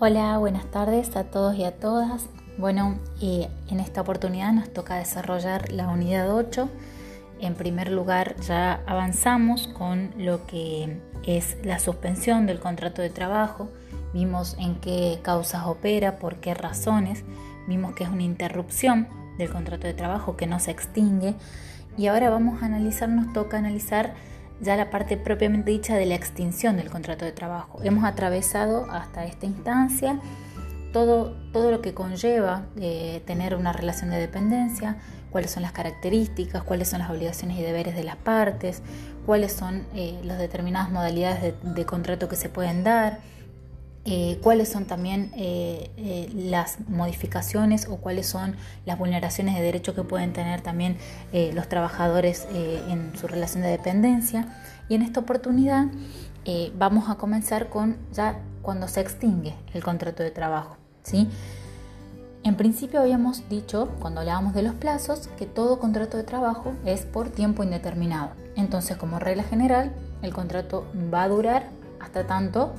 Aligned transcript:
Hola, 0.00 0.36
buenas 0.38 0.68
tardes 0.72 1.14
a 1.14 1.22
todos 1.22 1.54
y 1.54 1.62
a 1.62 1.76
todas. 1.78 2.26
Bueno, 2.58 2.98
en 3.20 3.78
esta 3.78 4.00
oportunidad 4.00 4.52
nos 4.52 4.72
toca 4.72 4.96
desarrollar 4.96 5.70
la 5.70 5.86
unidad 5.86 6.34
8. 6.34 6.68
En 7.38 7.54
primer 7.54 7.92
lugar, 7.92 8.34
ya 8.40 8.82
avanzamos 8.86 9.68
con 9.68 10.10
lo 10.18 10.48
que 10.48 11.00
es 11.24 11.58
la 11.62 11.78
suspensión 11.78 12.44
del 12.46 12.58
contrato 12.58 13.02
de 13.02 13.10
trabajo. 13.10 13.68
Vimos 14.12 14.56
en 14.58 14.74
qué 14.80 15.20
causas 15.22 15.64
opera, 15.64 16.18
por 16.18 16.40
qué 16.40 16.54
razones. 16.54 17.22
Vimos 17.68 17.94
que 17.94 18.02
es 18.02 18.10
una 18.10 18.24
interrupción 18.24 19.06
del 19.38 19.48
contrato 19.48 19.86
de 19.86 19.94
trabajo 19.94 20.36
que 20.36 20.48
no 20.48 20.58
se 20.58 20.72
extingue. 20.72 21.36
Y 21.96 22.08
ahora 22.08 22.30
vamos 22.30 22.64
a 22.64 22.66
analizar, 22.66 23.08
nos 23.08 23.32
toca 23.32 23.58
analizar 23.58 24.14
ya 24.60 24.76
la 24.76 24.90
parte 24.90 25.16
propiamente 25.16 25.70
dicha 25.70 25.96
de 25.96 26.06
la 26.06 26.14
extinción 26.14 26.76
del 26.76 26.90
contrato 26.90 27.24
de 27.24 27.32
trabajo. 27.32 27.80
Hemos 27.82 28.04
atravesado 28.04 28.90
hasta 28.90 29.24
esta 29.24 29.46
instancia 29.46 30.20
todo, 30.92 31.34
todo 31.52 31.72
lo 31.72 31.82
que 31.82 31.92
conlleva 31.92 32.66
eh, 32.76 33.20
tener 33.26 33.56
una 33.56 33.72
relación 33.72 34.10
de 34.10 34.18
dependencia, 34.18 34.96
cuáles 35.30 35.50
son 35.50 35.64
las 35.64 35.72
características, 35.72 36.62
cuáles 36.62 36.88
son 36.88 37.00
las 37.00 37.10
obligaciones 37.10 37.58
y 37.58 37.62
deberes 37.62 37.96
de 37.96 38.04
las 38.04 38.16
partes, 38.16 38.80
cuáles 39.26 39.52
son 39.52 39.86
eh, 39.94 40.20
las 40.22 40.38
determinadas 40.38 40.90
modalidades 40.90 41.54
de 41.62 41.84
contrato 41.84 42.28
que 42.28 42.36
se 42.36 42.48
pueden 42.48 42.84
dar, 42.84 43.18
eh, 44.06 44.38
cuáles 44.42 44.68
son 44.68 44.84
también 44.84 45.32
eh, 45.34 45.90
eh, 45.96 46.30
las 46.34 46.78
modificaciones 46.88 47.88
o 47.88 47.96
cuáles 47.96 48.26
son 48.26 48.54
las 48.84 48.98
vulneraciones 48.98 49.54
de 49.54 49.62
derechos 49.62 49.94
que 49.94 50.02
pueden 50.02 50.32
tener 50.34 50.60
también 50.60 50.98
los 51.32 51.68
trabajadores 51.68 52.46
en 52.52 53.12
su 53.18 53.26
relación 53.26 53.62
de 53.62 53.70
dependencia. 53.70 54.46
Y 54.88 54.94
en 54.94 55.02
esta 55.02 55.20
oportunidad 55.20 55.86
vamos 56.76 57.08
a 57.08 57.16
comenzar 57.16 57.68
con 57.70 57.96
ya 58.12 58.38
cuando 58.62 58.88
se 58.88 59.00
extingue 59.00 59.54
el 59.72 59.82
contrato 59.82 60.22
de 60.22 60.30
trabajo. 60.30 60.76
¿sí? 61.02 61.28
En 62.44 62.56
principio 62.56 63.00
habíamos 63.00 63.48
dicho, 63.48 63.88
cuando 64.00 64.20
hablábamos 64.20 64.54
de 64.54 64.62
los 64.62 64.74
plazos, 64.74 65.28
que 65.38 65.46
todo 65.46 65.78
contrato 65.78 66.18
de 66.18 66.24
trabajo 66.24 66.74
es 66.84 67.02
por 67.02 67.30
tiempo 67.30 67.64
indeterminado. 67.64 68.30
Entonces, 68.54 68.96
como 68.96 69.18
regla 69.18 69.42
general, 69.44 69.92
el 70.22 70.32
contrato 70.32 70.86
va 71.12 71.22
a 71.22 71.28
durar 71.28 71.70
hasta 72.00 72.26
tanto 72.26 72.74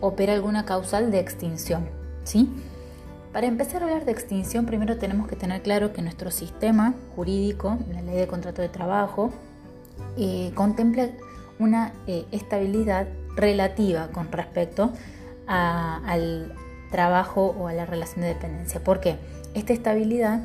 opera 0.00 0.32
alguna 0.32 0.64
causal 0.64 1.10
de 1.10 1.20
extinción. 1.20 1.88
¿sí? 2.24 2.48
Para 3.32 3.46
empezar 3.46 3.82
a 3.82 3.86
hablar 3.86 4.04
de 4.04 4.12
extinción, 4.12 4.66
primero 4.66 4.96
tenemos 4.98 5.28
que 5.28 5.36
tener 5.36 5.62
claro 5.62 5.92
que 5.92 6.02
nuestro 6.02 6.30
sistema 6.30 6.94
jurídico, 7.16 7.78
la 7.92 8.02
ley 8.02 8.16
de 8.16 8.26
contrato 8.26 8.62
de 8.62 8.68
trabajo, 8.68 9.32
eh, 10.16 10.52
contempla 10.54 11.08
una 11.58 11.92
eh, 12.06 12.24
estabilidad 12.32 13.08
relativa 13.36 14.08
con 14.08 14.30
respecto 14.30 14.92
al 15.46 16.52
trabajo 16.90 17.54
o 17.58 17.68
a 17.68 17.72
la 17.72 17.84
relación 17.84 18.22
de 18.22 18.28
dependencia. 18.28 18.82
¿Por 18.82 19.00
qué? 19.00 19.16
Esta 19.54 19.72
estabilidad 19.72 20.44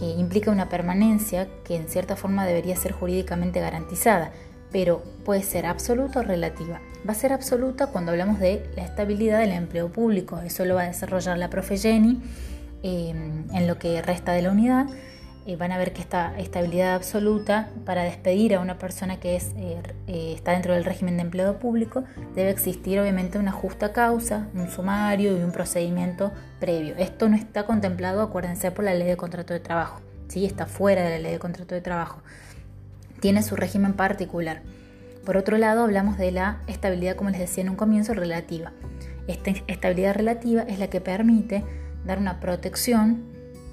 eh, 0.00 0.14
implica 0.18 0.50
una 0.50 0.68
permanencia 0.68 1.48
que 1.62 1.76
en 1.76 1.88
cierta 1.88 2.16
forma 2.16 2.46
debería 2.46 2.74
ser 2.74 2.92
jurídicamente 2.92 3.60
garantizada, 3.60 4.32
pero 4.74 5.04
puede 5.24 5.44
ser 5.44 5.66
absoluta 5.66 6.18
o 6.18 6.22
relativa 6.24 6.80
va 7.06 7.12
a 7.12 7.16
ser 7.16 7.32
absoluta 7.32 7.88
cuando 7.88 8.12
hablamos 8.12 8.40
de 8.40 8.68
la 8.76 8.82
estabilidad 8.82 9.40
del 9.40 9.52
empleo 9.52 9.90
público. 9.92 10.40
Eso 10.40 10.64
lo 10.64 10.74
va 10.74 10.82
a 10.82 10.86
desarrollar 10.86 11.38
la 11.38 11.50
profe 11.50 11.76
Jenny 11.76 12.20
em, 12.82 13.44
en 13.54 13.66
lo 13.66 13.78
que 13.78 14.00
resta 14.02 14.32
de 14.32 14.42
la 14.42 14.50
unidad. 14.50 14.86
Eh, 15.46 15.56
van 15.56 15.72
a 15.72 15.78
ver 15.78 15.92
que 15.92 16.00
esta 16.00 16.38
estabilidad 16.38 16.94
absoluta 16.94 17.68
para 17.84 18.02
despedir 18.04 18.54
a 18.54 18.60
una 18.60 18.78
persona 18.78 19.20
que 19.20 19.36
es, 19.36 19.50
eh, 19.56 19.76
eh, 20.06 20.32
está 20.34 20.52
dentro 20.52 20.72
del 20.72 20.84
régimen 20.84 21.18
de 21.18 21.22
empleo 21.22 21.58
público 21.58 22.04
debe 22.34 22.48
existir 22.48 22.98
obviamente 22.98 23.38
una 23.38 23.52
justa 23.52 23.92
causa, 23.92 24.48
un 24.54 24.70
sumario 24.70 25.36
y 25.36 25.42
un 25.42 25.52
procedimiento 25.52 26.32
previo. 26.60 26.94
Esto 26.96 27.28
no 27.28 27.36
está 27.36 27.66
contemplado, 27.66 28.22
acuérdense, 28.22 28.70
por 28.70 28.86
la 28.86 28.94
ley 28.94 29.06
de 29.06 29.18
contrato 29.18 29.52
de 29.52 29.60
trabajo. 29.60 30.00
¿sí? 30.28 30.46
Está 30.46 30.64
fuera 30.64 31.02
de 31.02 31.10
la 31.10 31.18
ley 31.18 31.32
de 31.32 31.38
contrato 31.38 31.74
de 31.74 31.82
trabajo. 31.82 32.22
Tiene 33.24 33.42
su 33.42 33.56
régimen 33.56 33.94
particular. 33.94 34.60
Por 35.24 35.38
otro 35.38 35.56
lado, 35.56 35.84
hablamos 35.84 36.18
de 36.18 36.30
la 36.30 36.58
estabilidad, 36.66 37.16
como 37.16 37.30
les 37.30 37.40
decía 37.40 37.62
en 37.62 37.70
un 37.70 37.76
comienzo, 37.76 38.12
relativa. 38.12 38.72
Esta 39.26 39.50
estabilidad 39.66 40.14
relativa 40.14 40.60
es 40.64 40.78
la 40.78 40.88
que 40.88 41.00
permite 41.00 41.64
dar 42.04 42.18
una 42.18 42.38
protección 42.38 43.24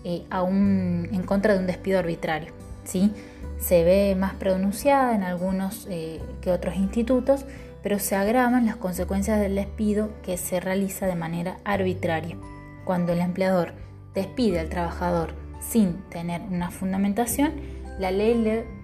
eh, 0.06 0.23
en 0.31 1.23
contra 1.23 1.53
de 1.53 1.59
un 1.59 1.67
despido 1.67 2.00
arbitrario. 2.00 2.53
¿sí? 2.85 3.12
Se 3.59 3.84
ve 3.84 4.16
más 4.17 4.35
pronunciada 4.35 5.13
en 5.16 5.23
algunos 5.23 5.85
eh, 5.89 6.22
que 6.39 6.50
otros 6.51 6.78
institutos, 6.78 7.44
pero 7.83 8.00
se 8.00 8.16
agravan 8.16 8.66
las 8.66 8.78
consecuencias 8.78 9.41
del 9.41 9.56
despido 9.56 10.12
que 10.23 10.38
se 10.38 10.62
realiza 10.62 11.07
de 11.07 11.16
manera 11.16 11.57
arbitraria. 11.66 12.38
Cuando 12.85 13.12
el 13.12 13.19
empleador 13.19 13.73
despide 14.13 14.62
al 14.62 14.69
trabajador 14.69 15.33
sin 15.59 15.95
tener 16.09 16.39
una 16.39 16.72
fundamentación, 16.72 17.51
la 18.00 18.12
ley 18.12 18.35
le 18.35 18.81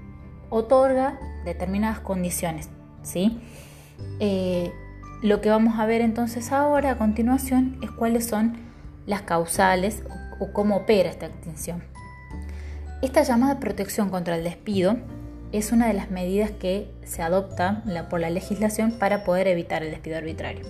otorga 0.50 1.20
determinadas 1.46 2.00
condiciones. 2.00 2.70
¿sí? 3.04 3.40
Eh, 4.20 4.72
lo 5.22 5.42
que 5.42 5.50
vamos 5.50 5.80
a 5.80 5.86
ver 5.86 6.02
entonces 6.02 6.52
ahora 6.52 6.92
a 6.92 6.98
continuación 6.98 7.78
es 7.82 7.92
cuáles 7.92 8.28
son 8.28 8.58
las 9.06 9.24
causales 9.24 10.04
o, 10.40 10.52
cómo 10.54 10.78
opera 10.78 11.10
esta 11.10 11.26
extinción. 11.26 11.84
Esta 13.02 13.24
llamada 13.24 13.60
protección 13.60 14.10
contra 14.10 14.36
el 14.36 14.44
despido 14.44 14.98
es 15.52 15.72
una 15.72 15.88
de 15.88 15.94
las 15.94 16.12
medidas 16.12 16.52
que 16.52 16.92
se 17.04 17.22
adopta 17.22 17.84
por 18.10 18.20
la 18.20 18.30
legislación 18.30 18.92
para 18.92 19.24
poder 19.24 19.48
evitar 19.48 19.82
el 19.82 19.92
despido 19.92 20.18
arbitrario. 20.18 20.66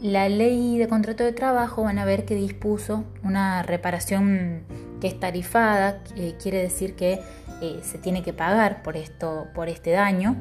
La 0.00 0.28
ley 0.28 0.78
de 0.78 0.86
contrato 0.86 1.24
de 1.24 1.32
trabajo 1.32 1.82
van 1.82 1.98
a 1.98 2.04
ver 2.04 2.24
que 2.24 2.36
dispuso 2.36 3.04
una 3.24 3.62
reparación 3.64 4.62
que 5.00 5.08
es 5.08 5.18
tarifada, 5.18 6.02
quiere 6.40 6.62
decir 6.62 6.94
que 6.94 7.20
eh, 7.60 7.80
se 7.82 7.98
tiene 7.98 8.22
que 8.22 8.32
pagar 8.32 8.82
por, 8.82 8.96
esto, 8.96 9.46
por 9.54 9.68
este 9.68 9.90
daño 9.90 10.36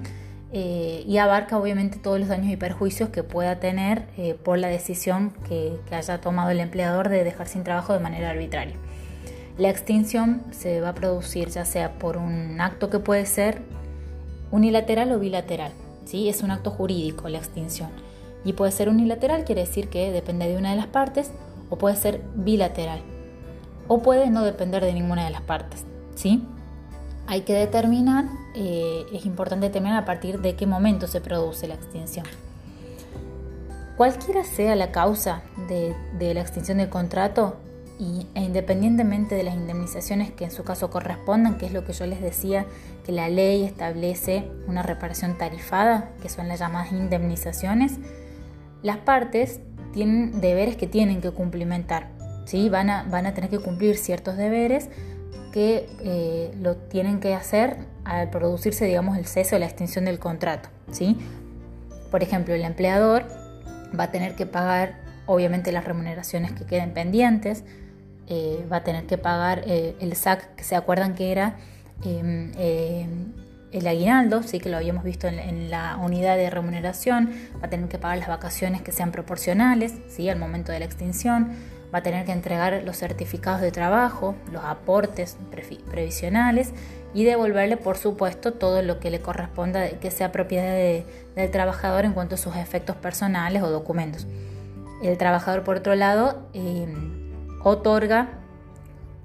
eh, 0.53 1.03
y 1.05 1.17
abarca 1.17 1.57
obviamente 1.57 1.97
todos 1.97 2.19
los 2.19 2.29
daños 2.29 2.51
y 2.51 2.55
perjuicios 2.55 3.09
que 3.09 3.23
pueda 3.23 3.59
tener 3.59 4.05
eh, 4.17 4.33
por 4.33 4.57
la 4.57 4.69
decisión 4.69 5.33
que, 5.47 5.77
haya 5.91 6.21
tomado 6.21 6.51
el 6.51 6.59
empleador 6.59 7.09
de 7.09 7.23
dejar 7.23 7.47
sin 7.47 7.63
trabajo 7.63 7.93
de 7.93 7.99
manera 7.99 8.29
arbitraria. 8.29 8.75
La 9.57 9.69
extinción 9.69 10.43
se 10.51 10.79
va 10.79 10.89
a 10.89 10.93
producir 10.93 11.49
ya 11.49 11.65
sea 11.65 11.99
por 11.99 12.17
un 12.17 12.61
acto 12.61 12.89
que 12.89 12.99
puede 12.99 13.25
ser 13.25 13.61
unilateral 14.51 15.11
o 15.11 15.19
bilateral. 15.19 15.71
¿sí? 16.05 16.29
Es 16.29 16.43
un 16.43 16.51
acto 16.51 16.71
jurídico 16.71 17.27
la 17.27 17.39
extinción. 17.39 17.89
Y 18.45 18.53
puede 18.53 18.71
ser 18.71 18.87
unilateral, 18.87 19.43
quiere 19.43 19.61
decir 19.61 19.89
que 19.89 20.11
depende 20.11 20.47
de 20.47 20.55
una 20.55 20.69
de 20.69 20.77
las 20.77 20.87
partes, 20.87 21.31
o 21.69 21.77
puede 21.77 21.97
ser 21.97 22.21
bilateral, 22.35 23.01
o 23.87 24.01
puede 24.01 24.29
no 24.29 24.43
depender 24.43 24.85
de 24.85 24.93
ninguna 24.93 25.25
de 25.25 25.31
las 25.31 25.41
partes. 25.41 25.85
¿sí? 26.15 26.45
Hay 27.27 27.41
que 27.41 27.53
determinar, 27.53 28.25
eh, 28.55 29.05
es 29.13 29.25
importante 29.25 29.67
determinar 29.67 30.01
a 30.01 30.05
partir 30.05 30.39
de 30.39 30.55
qué 30.55 30.65
momento 30.65 31.07
se 31.07 31.19
produce 31.19 31.67
la 31.67 31.75
extinción. 31.75 32.25
Cualquiera 33.97 34.43
sea 34.43 34.75
la 34.75 34.91
causa 34.91 35.41
de, 35.67 35.93
la 36.33 36.41
extinción 36.41 36.77
del 36.77 36.89
contrato, 36.89 37.57
y, 37.99 38.27
e 38.35 38.43
independientemente 38.43 39.33
de 39.35 39.43
las 39.43 39.55
indemnizaciones 39.55 40.31
que 40.31 40.45
en 40.45 40.51
su 40.51 40.63
caso 40.63 40.89
correspondan, 40.89 41.57
que 41.57 41.65
es 41.65 41.73
lo 41.73 41.83
que 41.83 41.93
yo 41.93 42.05
les 42.05 42.21
decía, 42.21 42.65
que 43.05 43.11
la 43.11 43.27
ley 43.27 43.63
establece 43.63 44.49
una 44.67 44.83
reparación 44.83 45.37
tarifada, 45.37 46.11
que 46.21 46.29
son 46.29 46.47
las 46.47 46.59
llamadas 46.59 46.91
indemnizaciones, 46.91 47.97
las 48.83 48.97
partes 48.97 49.59
tienen 49.93 50.39
deberes 50.39 50.77
que 50.77 50.87
tienen 50.87 51.21
que 51.21 51.31
cumplimentar. 51.31 52.11
¿sí? 52.45 52.69
Van, 52.69 52.91
a, 52.91 53.03
van 53.03 53.25
a 53.25 53.33
tener 53.33 53.49
que 53.49 53.59
cumplir 53.59 53.97
ciertos 53.97 54.37
deberes 54.37 54.89
que 55.57 55.89
eh, 56.03 56.51
lo 56.61 56.75
tienen 56.75 57.19
que 57.19 57.33
hacer 57.33 57.77
al 58.05 58.29
producirse, 58.29 58.85
digamos, 58.85 59.17
el 59.17 59.25
cese 59.25 59.55
o 59.55 59.59
la 59.59 59.65
extinción 59.65 60.05
del 60.05 60.19
contrato. 60.19 60.69
¿sí? 60.91 61.17
Por 62.11 62.21
ejemplo, 62.21 62.53
el 62.53 62.61
empleador 62.61 63.25
va 63.99 64.03
a 64.03 64.11
tener 64.11 64.35
que 64.35 64.45
pagar, 64.45 64.99
obviamente, 65.25 65.71
las 65.71 65.83
remuneraciones 65.83 66.51
que 66.51 66.65
queden 66.65 66.93
pendientes, 66.93 67.63
eh, 68.27 68.67
va 68.71 68.77
a 68.77 68.83
tener 68.83 69.07
que 69.07 69.17
pagar 69.17 69.63
eh, 69.65 69.95
el 69.99 70.15
SAC, 70.15 70.53
que 70.53 70.63
se 70.63 70.75
acuerdan 70.75 71.15
que 71.15 71.31
era 71.31 71.55
em, 72.05 72.51
el 73.71 73.87
aguinaldo, 73.87 74.43
sí 74.43 74.59
que 74.59 74.69
lo 74.69 74.77
habíamos 74.77 75.03
visto 75.03 75.25
en, 75.25 75.71
la 75.71 75.97
unidad 75.97 76.37
de 76.37 76.51
remuneración, 76.51 77.31
va 77.55 77.65
a 77.65 77.69
tener 77.71 77.89
que 77.89 77.97
pagar 77.97 78.19
las 78.19 78.27
vacaciones 78.27 78.83
que 78.83 78.91
sean 78.91 79.11
proporcionales 79.11 79.95
¿sí? 80.07 80.29
al 80.29 80.37
momento 80.37 80.71
de 80.71 80.77
la 80.77 80.85
extinción 80.85 81.49
va 81.93 81.99
a 81.99 82.03
tener 82.03 82.25
que 82.25 82.31
entregar 82.31 82.81
los 82.83 82.97
certificados 82.97 83.61
de 83.61 83.71
trabajo, 83.71 84.35
los 84.51 84.63
aportes 84.63 85.37
previsionales 85.89 86.73
y 87.13 87.23
devolverle, 87.23 87.77
por 87.77 87.97
supuesto, 87.97 88.53
todo 88.53 88.81
lo 88.81 88.99
que 88.99 89.09
le 89.09 89.21
corresponda 89.21 89.89
que 89.89 90.11
sea 90.11 90.31
propiedad 90.31 90.75
del 91.35 91.51
trabajador 91.51 92.05
en 92.05 92.13
cuanto 92.13 92.35
a 92.35 92.37
sus 92.37 92.55
efectos 92.55 92.95
personales 92.95 93.63
o 93.63 93.69
documentos. 93.69 94.27
El 95.01 95.17
trabajador, 95.17 95.63
por 95.63 95.77
otro 95.77 95.95
lado, 95.95 96.47
em, 96.53 97.31
otorga, 97.63 98.29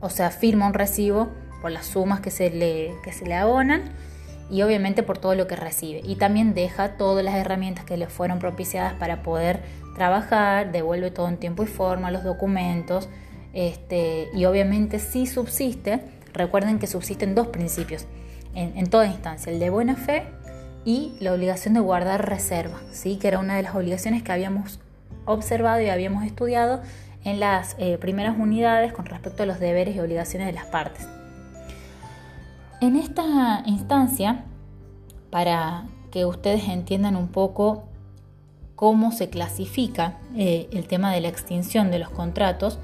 o 0.00 0.10
sea, 0.10 0.30
firma 0.30 0.66
un 0.66 0.74
recibo 0.74 1.28
por 1.60 1.70
las 1.70 1.86
sumas 1.86 2.20
que 2.20 2.30
se 2.30 2.50
le, 2.50 2.94
que 3.04 3.12
se 3.12 3.24
le 3.24 3.34
abonan 3.34 3.92
y 4.50 4.62
obviamente 4.62 5.02
por 5.02 5.18
todo 5.18 5.34
lo 5.34 5.46
que 5.46 5.56
recibe. 5.56 6.00
Y 6.04 6.16
también 6.16 6.54
deja 6.54 6.96
todas 6.96 7.24
las 7.24 7.34
herramientas 7.36 7.84
que 7.84 7.96
le 7.96 8.06
fueron 8.06 8.38
propiciadas 8.38 8.94
para 8.94 9.22
poder 9.22 9.62
trabajar, 9.94 10.72
devuelve 10.72 11.10
todo 11.10 11.28
en 11.28 11.36
tiempo 11.36 11.62
y 11.62 11.66
forma, 11.66 12.10
los 12.10 12.24
documentos, 12.24 13.08
este, 13.52 14.28
y 14.34 14.44
obviamente 14.46 14.98
si 14.98 15.26
subsiste, 15.26 16.00
recuerden 16.32 16.78
que 16.78 16.86
subsisten 16.86 17.34
dos 17.34 17.48
principios 17.48 18.06
en, 18.54 18.86
toda 18.90 19.06
instancia, 19.06 19.50
el 19.50 19.58
de 19.58 19.70
buena 19.70 19.96
fe 19.96 20.24
y 20.84 21.14
la 21.20 21.32
obligación 21.32 21.74
de 21.74 21.80
guardar 21.80 22.28
reserva, 22.28 22.80
¿sí? 22.90 23.16
que 23.16 23.28
era 23.28 23.38
una 23.38 23.56
de 23.56 23.62
las 23.62 23.74
obligaciones 23.74 24.22
que 24.22 24.32
habíamos 24.32 24.78
observado 25.24 25.80
y 25.80 25.88
habíamos 25.88 26.24
estudiado 26.24 26.82
en 27.24 27.40
las 27.40 27.76
eh, 27.78 27.96
primeras 27.98 28.36
unidades 28.38 28.92
con 28.92 29.06
respecto 29.06 29.44
a 29.44 29.46
los 29.46 29.60
deberes 29.60 29.96
y 29.96 30.00
obligaciones 30.00 30.48
de 30.48 30.52
las 30.52 30.66
partes. 30.66 31.06
En 32.80 32.96
esta 32.96 33.62
instancia, 33.64 34.44
para 35.30 35.84
que 36.10 36.26
ustedes 36.26 36.68
entiendan 36.68 37.16
un 37.16 37.28
poco 37.28 37.84
cómo 38.76 39.12
se 39.12 39.30
clasifica 39.30 40.18
eh, 40.36 40.68
el 40.72 40.86
tema 40.86 41.12
de 41.12 41.20
la 41.20 41.28
extinción 41.28 41.90
de 41.90 41.98
los 41.98 42.10
contratos, 42.10 42.78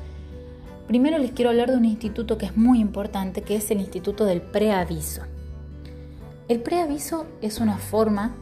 primero 0.86 1.18
les 1.18 1.32
quiero 1.32 1.50
hablar 1.50 1.70
de 1.70 1.76
un 1.76 1.84
instituto 1.84 2.38
que 2.38 2.46
es 2.46 2.56
muy 2.56 2.80
importante, 2.80 3.42
que 3.42 3.56
es 3.56 3.70
el 3.70 3.80
instituto 3.80 4.24
del 4.24 4.40
preaviso. 4.40 5.22
El 6.48 6.60
preaviso 6.60 7.26
es 7.42 7.60
una 7.60 7.76
forma 7.76 8.34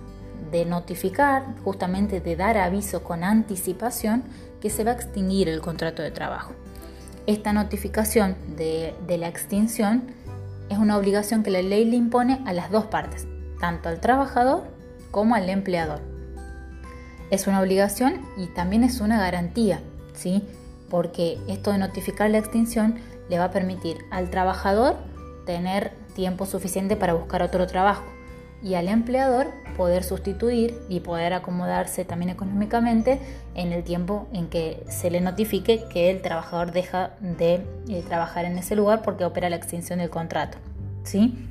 de 0.51 0.65
notificar, 0.65 1.45
justamente 1.65 2.21
de 2.21 2.37
dar 2.37 2.57
aviso 2.57 3.03
con 3.03 3.25
anticipación 3.25 4.23
que 4.61 4.71
se 4.71 4.85
va 4.85 4.93
a 4.93 4.95
extinguir 4.95 5.49
el 5.49 5.61
contrato 5.61 6.03
de 6.03 6.11
trabajo. 6.11 6.53
Esta 7.27 7.53
notificación 7.53 8.37
de, 8.57 8.95
la 9.09 9.27
extinción 9.27 10.05
es 10.69 10.79
una 10.79 10.97
obligación 10.97 11.43
que 11.43 11.51
la 11.51 11.63
ley 11.63 11.85
le 11.85 11.97
impone 11.97 12.41
a 12.47 12.53
las 12.53 12.71
dos 12.71 12.87
partes, 12.87 13.27
tanto 13.59 13.89
al 13.89 14.01
trabajador 14.01 14.63
como 15.11 15.35
al 15.35 15.49
empleador. 15.49 16.16
Es 17.31 17.47
una 17.47 17.61
obligación 17.61 18.21
y 18.37 18.47
también 18.47 18.85
es 18.85 19.01
una 19.01 19.19
garantía, 19.19 19.81
¿sí? 20.15 20.43
Porque 20.89 21.39
esto 21.49 21.73
de 21.73 21.79
notificar 21.79 22.31
la 22.31 22.39
extinción 22.39 22.97
le 23.29 23.39
va 23.39 23.47
a 23.47 23.51
permitir 23.51 23.99
al 24.11 24.31
trabajador 24.31 24.97
tener 25.45 25.93
tiempo 26.15 26.47
suficiente 26.47 26.97
para 26.97 27.15
buscar 27.15 27.43
otro 27.43 27.67
trabajo 27.67 28.05
y 28.63 28.75
al 28.75 28.89
empleador 28.89 29.49
poder 29.77 30.03
sustituir 30.03 30.79
y 30.89 31.01
poder 31.01 31.35
acomodarse 31.35 32.05
también 32.05 32.31
económicamente 32.31 33.21
en 33.55 33.73
el 33.73 33.85
tiempo 33.85 34.27
en 34.33 34.49
que 34.49 34.83
se 34.89 35.11
le 35.11 35.21
notifique 35.21 35.85
que 35.93 36.11
el 36.11 36.23
trabajador 36.23 36.73
deja 36.73 37.11
de 37.21 37.65
eh, 37.89 38.03
trabajar 38.09 38.45
en 38.45 38.57
ese 38.59 38.75
lugar 38.75 39.03
porque 39.03 39.25
opera 39.25 39.51
la 39.51 39.57
extinción 39.57 39.99
del 39.99 40.11
contrato. 40.11 40.59
¿sí? 41.05 41.49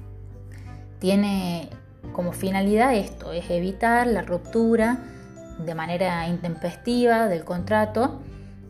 Tiene 1.00 1.70
como 2.12 2.32
finalidad 2.32 2.96
esto, 2.96 3.32
es 3.34 3.50
evitar 3.50 4.08
la 4.08 4.22
ruptura 4.22 5.00
de 5.58 5.76
manera 5.76 6.28
intempestiva 6.28 7.28
del 7.28 7.44
contrato 7.44 8.22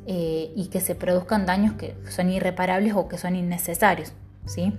eh, 0.07 0.51
y 0.55 0.67
que 0.67 0.81
se 0.81 0.93
produzcan 0.95 1.45
daños 1.45 1.73
que 1.73 1.95
son 2.09 2.29
irreparables 2.29 2.93
o 2.93 3.07
que 3.07 3.17
son 3.17 3.35
innecesarios. 3.35 4.13
¿sí? 4.45 4.73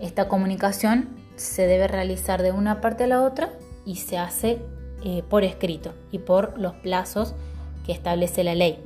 Esta 0.00 0.28
comunicación 0.28 1.08
se 1.36 1.66
debe 1.66 1.86
realizar 1.86 2.42
de 2.42 2.52
una 2.52 2.80
parte 2.80 3.04
a 3.04 3.06
la 3.06 3.22
otra 3.22 3.50
y 3.84 3.96
se 3.96 4.18
hace 4.18 4.58
eh, 5.04 5.22
por 5.28 5.44
escrito 5.44 5.94
y 6.10 6.18
por 6.18 6.58
los 6.58 6.74
plazos 6.74 7.34
que 7.84 7.92
establece 7.92 8.42
la 8.42 8.54
ley. 8.54 8.78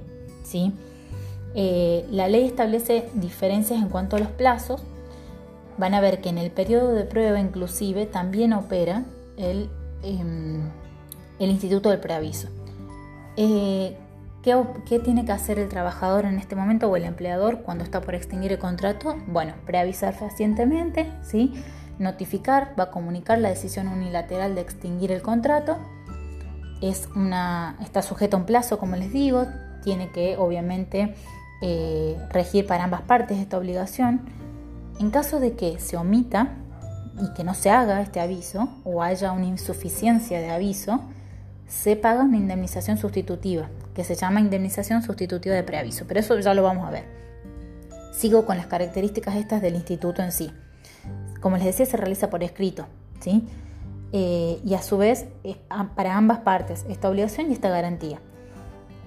¿sí? 0.45 0.73
Eh, 1.55 2.07
la 2.11 2.29
ley 2.29 2.45
establece 2.45 3.09
diferencias 3.15 3.81
en 3.81 3.89
cuanto 3.89 4.17
a 4.17 4.19
los 4.19 4.29
plazos. 4.29 4.83
Van 5.79 5.95
a 5.95 6.01
ver 6.01 6.21
que 6.21 6.29
en 6.29 6.39
el 6.39 6.51
periodo 6.51 6.93
de 6.93 7.05
prueba 7.05 7.39
inclusive 7.41 8.07
también 8.07 8.53
opera 8.53 9.05
el, 9.37 9.71
em, 10.03 10.71
el 11.45 11.51
Instituto 11.51 11.91
del 11.91 12.01
Preaviso. 12.01 12.49
Eh, 13.37 13.97
¿Qué, 14.43 14.99
tiene 14.99 15.25
que 15.25 15.31
hacer 15.31 15.61
el 15.61 15.69
trabajador 15.69 16.25
en 16.25 16.39
este 16.39 16.57
momento 16.57 16.89
o 16.89 16.97
el 16.97 17.05
empleador 17.05 17.63
cuando 17.63 17.85
está 17.85 18.01
por 18.01 18.17
extinguir 18.17 18.53
el 18.53 18.59
contrato? 18.59 19.17
Bueno, 19.29 19.55
preavisar 19.67 20.15
fehacientemente, 20.15 21.09
¿sí? 21.23 21.53
notificar, 21.99 22.75
va 22.79 22.85
a 22.85 22.91
comunicar 22.91 23.39
la 23.39 23.51
decisión 23.51 23.87
unilateral 23.87 24.57
de 24.57 24.63
extinguir 24.63 25.13
el 25.13 25.23
contrato. 25.23 25.79
Es 26.81 27.09
una, 27.15 27.77
está 27.81 28.03
sujeto 28.03 28.37
a 28.37 28.41
un 28.41 28.47
plazo, 28.47 28.81
como 28.81 28.97
les 28.97 29.13
digo, 29.13 29.47
tiene 29.85 30.11
que 30.11 30.37
obviamente 30.37 31.15
eh, 31.61 32.17
regir 32.31 32.67
para 32.67 32.83
ambas 32.83 33.03
partes 33.03 33.39
esta 33.39 33.57
obligación. 33.57 34.23
En 34.99 35.11
caso 35.11 35.39
de 35.39 35.55
que 35.55 35.79
se 35.79 35.97
omita 35.97 36.57
y 37.21 37.33
que 37.35 37.45
no 37.45 37.55
se 37.55 37.71
haga 37.71 38.01
este 38.01 38.19
aviso 38.19 38.69
o 38.83 39.03
haya 39.03 39.31
una 39.31 39.47
insuficiencia 39.47 40.41
de 40.41 40.51
aviso, 40.51 41.01
se 41.73 41.97
paga 41.97 42.23
una 42.23 42.37
indemnización 42.37 42.99
sustitutiva, 42.99 43.71
que 43.95 44.05
se 44.05 44.15
llama 44.15 44.41
indemnización 44.41 45.03
sustitutiva 45.03 45.55
de 45.55 45.63
preaviso, 45.63 46.05
pero 46.07 46.21
eso 46.21 46.39
ya 46.39 46.53
lo 46.53 46.63
vamos 46.63 46.87
a 46.87 46.91
ver. 46.91 47.05
Sigo 48.13 48.45
con 48.45 48.59
las 48.59 48.67
características 48.67 49.37
estas 49.37 49.63
del 49.63 49.75
instituto 49.75 50.23
en 50.23 50.33
sí. 50.33 50.53
Como 51.41 51.57
les 51.57 51.65
decía, 51.65 51.87
se 51.87 51.97
realiza 51.97 52.29
por 52.29 52.45
escrito, 52.45 52.87
¿sí? 53.21 53.49
Eh, 54.13 54.61
y 54.63 54.75
a 54.75 54.83
su 54.83 54.99
vez 54.99 55.27
para 55.97 56.15
ambas 56.15 56.41
partes 56.41 56.85
esta 56.91 57.09
obligación 57.09 57.51
y 57.51 57.55
esta 57.55 57.71
garantía. 57.71 58.21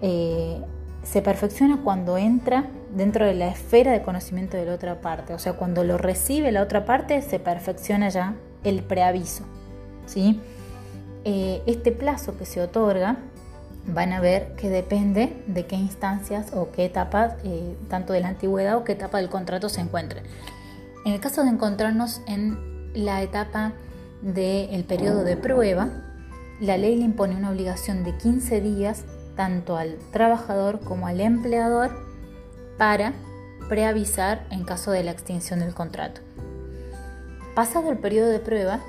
Eh, 0.02 0.60
se 1.04 1.22
perfecciona 1.22 1.82
cuando 1.84 2.18
entra 2.18 2.66
dentro 2.96 3.28
de 3.28 3.36
la 3.36 3.48
esfera 3.48 3.92
de 3.92 4.02
conocimiento 4.02 4.58
de 4.58 4.66
la 4.66 4.74
otra 4.74 5.02
parte, 5.02 5.36
o 5.36 5.40
sea, 5.40 5.54
cuando 5.54 5.84
lo 5.84 6.00
recibe 6.00 6.52
la 6.52 6.64
otra 6.64 6.84
parte 6.84 7.22
se 7.22 7.38
perfecciona 7.38 8.10
ya 8.10 8.34
el 8.64 8.82
preaviso, 8.82 9.46
¿sí? 10.08 10.42
Eh, 11.26 11.64
este 11.66 11.92
plazo 11.92 12.38
que 12.38 12.46
se 12.46 12.62
otorga 12.62 13.18
van 13.88 14.14
a 14.14 14.20
ver 14.20 14.56
que 14.56 14.70
depende 14.70 15.44
de 15.48 15.66
qué 15.66 15.76
instancias 15.76 16.54
o 16.54 16.72
qué 16.72 16.86
etapas, 16.86 17.34
eh, 17.44 17.76
tanto 17.90 18.14
de 18.14 18.22
la 18.22 18.30
antigüedad 18.30 18.78
o 18.78 18.84
qué 18.84 18.94
etapa 18.94 19.18
del 19.18 19.30
contrato 19.30 19.68
se 19.68 19.82
encuentre. 19.82 20.22
En 21.04 21.14
el 21.14 21.20
caso 21.20 21.44
de 21.44 21.50
encontrarnos 21.50 22.22
en 22.28 22.94
la 22.94 23.22
etapa 23.22 23.74
del 24.22 24.84
periodo 24.86 25.24
de 25.24 25.36
prueba, 25.36 25.90
la 26.60 26.78
ley 26.78 26.96
le 26.96 27.04
impone 27.04 27.36
una 27.36 27.50
obligación 27.50 28.04
de 28.04 28.16
15 28.16 28.62
días 28.62 29.04
tanto 29.36 29.78
al 29.78 29.98
trabajador 30.12 30.80
como 30.80 31.08
al 31.08 31.20
empleador 31.22 31.92
para 32.78 33.14
preavisar 33.68 34.46
en 34.52 34.64
caso 34.64 34.92
de 34.92 35.04
la 35.04 35.12
extinción 35.12 35.60
del 35.60 35.74
contrato. 35.74 36.22
Pasado 37.56 37.92
el 37.92 37.98
periodo 37.98 38.30
de 38.30 38.40
prueba, 38.40 38.80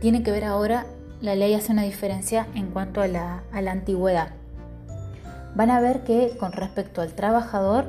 tiene 0.00 0.22
que 0.22 0.30
ver 0.30 0.44
ahora 0.44 0.86
la 1.20 1.34
ley 1.34 1.52
hace 1.54 1.72
una 1.72 1.82
diferencia 1.82 2.46
en 2.54 2.70
cuanto 2.70 3.02
a 3.02 3.08
la, 3.08 3.42
antigüedad. 3.52 4.30
Van 5.54 5.70
a 5.70 5.80
ver 5.80 6.02
que 6.04 6.36
con 6.38 6.52
respecto 6.52 7.02
al 7.02 7.12
trabajador 7.12 7.86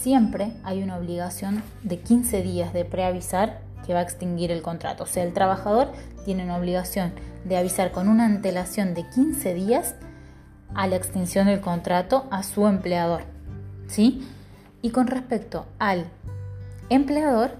siempre 0.00 0.52
hay 0.62 0.82
una 0.82 0.96
obligación 0.96 1.62
de 1.82 1.98
15 1.98 2.42
días 2.42 2.72
de 2.72 2.84
preavisar 2.84 3.60
que 3.84 3.94
va 3.94 4.00
a 4.00 4.02
extinguir 4.02 4.52
el 4.52 4.62
contrato. 4.62 5.04
O 5.04 5.06
sea, 5.06 5.24
el 5.24 5.32
trabajador 5.32 5.90
tiene 6.24 6.44
una 6.44 6.56
obligación 6.56 7.12
de 7.44 7.56
avisar 7.56 7.90
con 7.90 8.08
una 8.08 8.26
antelación 8.26 8.94
de 8.94 9.08
15 9.08 9.54
días 9.54 9.94
a 10.74 10.86
la 10.86 10.96
extinción 10.96 11.46
del 11.46 11.60
contrato 11.60 12.26
a 12.30 12.42
su 12.42 12.66
empleador. 12.66 13.22
¿Sí? 13.88 14.28
Y 14.82 14.90
con 14.90 15.06
respecto 15.06 15.66
al 15.78 16.04
empleador, 16.90 17.52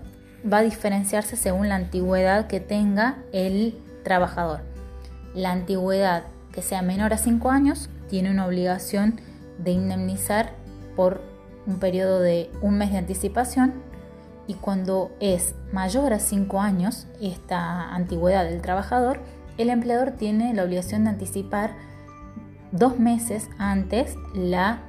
va 0.51 0.59
a 0.59 0.63
diferenciarse 0.63 1.37
según 1.37 1.69
la 1.69 1.75
antigüedad 1.75 2.47
que 2.47 2.61
tenga 2.61 3.17
el 3.33 3.77
trabajador 4.05 4.68
la 5.39 5.53
antigüedad 5.53 6.25
que 6.53 6.63
sea 6.63 6.83
menor 6.83 7.13
a 7.13 7.19
5 7.19 7.51
años 7.51 7.89
tiene 8.09 8.31
una 8.31 8.47
obligación 8.47 9.21
de 9.59 9.71
indemnizar 9.71 10.53
por 10.97 11.21
un 11.67 11.79
periodo 11.79 12.21
de 12.21 12.51
un 12.61 12.77
mes 12.77 12.91
de 12.91 12.99
anticipación 12.99 13.75
y 14.49 14.55
cuando 14.55 15.13
es 15.21 15.55
mayor 15.73 16.13
a 16.13 16.19
5 16.19 16.61
años 16.61 17.07
esta 17.21 17.95
antigüedad 17.95 18.45
del 18.45 18.63
trabajador, 18.63 19.21
el 19.59 19.71
empleador 19.71 20.13
tiene 20.13 20.55
la 20.55 20.65
obligación 20.65 21.05
de 21.05 21.11
anticipar 21.11 21.75
dos 22.73 22.99
meses 22.99 23.49
antes 23.59 24.17
la 24.35 24.81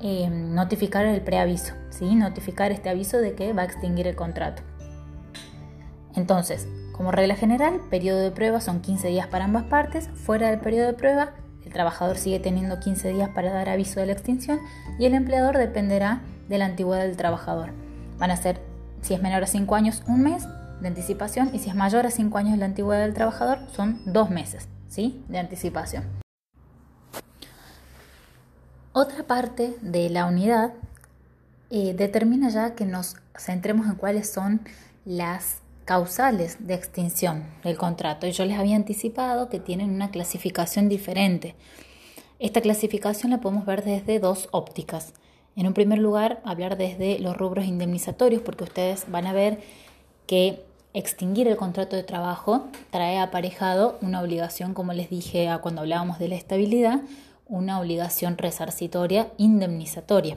eh, 0.00 0.28
notificar 0.30 1.06
el 1.06 1.20
preaviso, 1.22 1.74
¿sí? 1.90 2.14
notificar 2.14 2.70
este 2.70 2.88
aviso 2.88 3.18
de 3.18 3.34
que 3.34 3.52
va 3.52 3.62
a 3.62 3.64
extinguir 3.64 4.06
el 4.06 4.14
contrato. 4.14 4.62
Entonces, 6.14 6.68
como 6.98 7.12
regla 7.12 7.36
general, 7.36 7.80
periodo 7.90 8.18
de 8.18 8.32
prueba 8.32 8.60
son 8.60 8.80
15 8.80 9.06
días 9.06 9.28
para 9.28 9.44
ambas 9.44 9.62
partes. 9.62 10.08
Fuera 10.26 10.50
del 10.50 10.58
periodo 10.58 10.88
de 10.88 10.94
prueba, 10.94 11.30
el 11.64 11.72
trabajador 11.72 12.18
sigue 12.18 12.40
teniendo 12.40 12.80
15 12.80 13.10
días 13.10 13.28
para 13.28 13.52
dar 13.52 13.68
aviso 13.68 14.00
de 14.00 14.06
la 14.06 14.12
extinción 14.14 14.58
y 14.98 15.06
el 15.06 15.14
empleador 15.14 15.56
dependerá 15.56 16.22
de 16.48 16.58
la 16.58 16.64
antigüedad 16.64 17.04
del 17.04 17.16
trabajador. 17.16 17.70
Van 18.18 18.32
a 18.32 18.36
ser, 18.36 18.60
si 19.00 19.14
es 19.14 19.22
menor 19.22 19.44
a 19.44 19.46
5 19.46 19.76
años, 19.76 20.02
un 20.08 20.24
mes 20.24 20.48
de 20.80 20.88
anticipación 20.88 21.50
y 21.52 21.60
si 21.60 21.68
es 21.70 21.76
mayor 21.76 22.04
a 22.04 22.10
5 22.10 22.36
años 22.36 22.58
la 22.58 22.64
antigüedad 22.64 23.02
del 23.02 23.14
trabajador, 23.14 23.60
son 23.70 24.00
dos 24.04 24.28
meses 24.28 24.66
¿sí? 24.88 25.24
de 25.28 25.38
anticipación. 25.38 26.02
Otra 28.92 29.22
parte 29.22 29.76
de 29.82 30.10
la 30.10 30.26
unidad 30.26 30.72
eh, 31.70 31.94
determina 31.94 32.48
ya 32.48 32.74
que 32.74 32.86
nos 32.86 33.14
centremos 33.36 33.86
en 33.86 33.94
cuáles 33.94 34.28
son 34.32 34.62
las 35.04 35.58
causales 35.88 36.58
de 36.66 36.74
extinción 36.74 37.44
del 37.64 37.78
contrato 37.78 38.26
y 38.26 38.32
yo 38.32 38.44
les 38.44 38.58
había 38.58 38.76
anticipado 38.76 39.48
que 39.48 39.58
tienen 39.58 39.88
una 39.88 40.10
clasificación 40.10 40.90
diferente. 40.90 41.54
Esta 42.38 42.60
clasificación 42.60 43.30
la 43.30 43.40
podemos 43.40 43.64
ver 43.64 43.82
desde 43.82 44.20
dos 44.20 44.50
ópticas. 44.50 45.14
En 45.56 45.66
un 45.66 45.72
primer 45.72 45.98
lugar, 45.98 46.42
hablar 46.44 46.76
desde 46.76 47.18
los 47.20 47.34
rubros 47.38 47.64
indemnizatorios, 47.64 48.42
porque 48.42 48.64
ustedes 48.64 49.06
van 49.10 49.26
a 49.26 49.32
ver 49.32 49.60
que 50.26 50.62
extinguir 50.92 51.48
el 51.48 51.56
contrato 51.56 51.96
de 51.96 52.02
trabajo 52.02 52.66
trae 52.90 53.18
aparejado 53.18 53.98
una 54.02 54.20
obligación, 54.20 54.74
como 54.74 54.92
les 54.92 55.08
dije 55.08 55.48
cuando 55.62 55.80
hablábamos 55.80 56.18
de 56.18 56.28
la 56.28 56.34
estabilidad, 56.34 57.00
una 57.46 57.80
obligación 57.80 58.36
resarcitoria 58.36 59.32
indemnizatoria. 59.38 60.36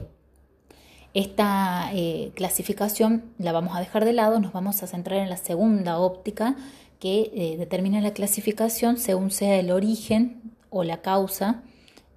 Esta 1.14 1.90
eh, 1.92 2.32
clasificación 2.34 3.24
la 3.38 3.52
vamos 3.52 3.76
a 3.76 3.80
dejar 3.80 4.06
de 4.06 4.14
lado, 4.14 4.40
nos 4.40 4.52
vamos 4.52 4.82
a 4.82 4.86
centrar 4.86 5.20
en 5.20 5.28
la 5.28 5.36
segunda 5.36 5.98
óptica 5.98 6.56
que 7.00 7.30
eh, 7.34 7.56
determina 7.58 8.00
la 8.00 8.14
clasificación 8.14 8.96
según 8.96 9.30
sea 9.30 9.58
el 9.58 9.70
origen 9.70 10.40
o 10.70 10.84
la 10.84 11.02
causa 11.02 11.62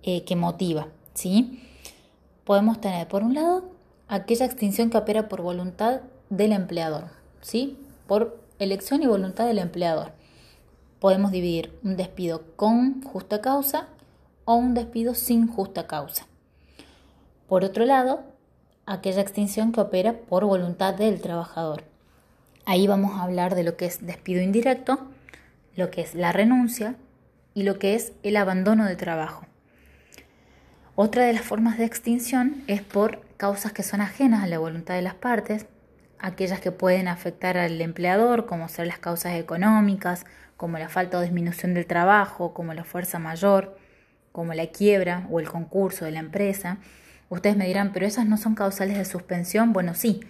eh, 0.03 0.23
que 0.23 0.37
motiva. 0.37 0.87
¿sí? 1.13 1.61
Podemos 2.45 2.79
tener, 2.79 3.07
por 3.09 3.23
un 3.23 3.33
lado, 3.33 3.69
aquella 4.07 4.45
extinción 4.45 4.89
que 4.89 4.97
opera 4.97 5.27
por 5.27 5.41
voluntad 5.41 6.01
del 6.29 6.53
empleador, 6.53 7.09
¿sí? 7.41 7.77
por 8.07 8.39
elección 8.59 9.03
y 9.03 9.07
voluntad 9.07 9.45
del 9.45 9.59
empleador. 9.59 10.13
Podemos 10.99 11.31
dividir 11.31 11.77
un 11.83 11.97
despido 11.97 12.43
con 12.55 13.03
justa 13.03 13.41
causa 13.41 13.89
o 14.45 14.55
un 14.55 14.73
despido 14.73 15.15
sin 15.15 15.47
justa 15.47 15.85
causa. 15.85 16.27
Por 17.47 17.65
otro 17.65 17.85
lado, 17.85 18.34
aquella 18.85 19.21
extinción 19.21 19.71
que 19.71 19.81
opera 19.81 20.13
por 20.13 20.45
voluntad 20.45 20.93
del 20.93 21.21
trabajador. 21.21 21.83
Ahí 22.65 22.87
vamos 22.87 23.15
a 23.15 23.23
hablar 23.23 23.55
de 23.55 23.63
lo 23.63 23.77
que 23.77 23.85
es 23.85 24.05
despido 24.05 24.41
indirecto, 24.41 24.99
lo 25.75 25.91
que 25.91 26.01
es 26.01 26.15
la 26.15 26.31
renuncia 26.31 26.95
y 27.53 27.63
lo 27.63 27.79
que 27.79 27.95
es 27.95 28.13
el 28.23 28.37
abandono 28.37 28.85
de 28.85 28.95
trabajo. 28.95 29.45
Otra 30.95 31.25
de 31.25 31.33
las 31.33 31.41
formas 31.41 31.77
de 31.77 31.85
extinción 31.85 32.63
es 32.67 32.81
por 32.81 33.21
causas 33.37 33.73
que 33.73 33.83
son 33.83 34.01
ajenas 34.01 34.43
a 34.43 34.47
la 34.47 34.59
voluntad 34.59 34.95
de 34.95 35.01
las 35.01 35.15
partes, 35.15 35.65
aquellas 36.19 36.59
que 36.59 36.71
pueden 36.71 37.07
afectar 37.07 37.57
al 37.57 37.81
empleador, 37.81 38.45
como 38.45 38.69
ser 38.69 38.87
las 38.87 38.99
causas 38.99 39.33
económicas, 39.33 40.25
como 40.57 40.77
la 40.77 40.89
falta 40.89 41.17
o 41.17 41.21
disminución 41.21 41.73
del 41.73 41.85
trabajo, 41.85 42.53
como 42.53 42.73
la 42.73 42.83
fuerza 42.83 43.19
mayor, 43.19 43.77
como 44.31 44.53
la 44.53 44.67
quiebra 44.67 45.27
o 45.29 45.39
el 45.39 45.49
concurso 45.49 46.05
de 46.05 46.11
la 46.11 46.19
empresa. 46.19 46.77
Ustedes 47.29 47.57
me 47.57 47.67
dirán, 47.67 47.91
pero 47.93 48.05
esas 48.05 48.25
no 48.25 48.37
son 48.37 48.55
causales 48.55 48.97
de 48.97 49.05
suspensión. 49.05 49.73
Bueno, 49.73 49.93
sí, 49.93 50.21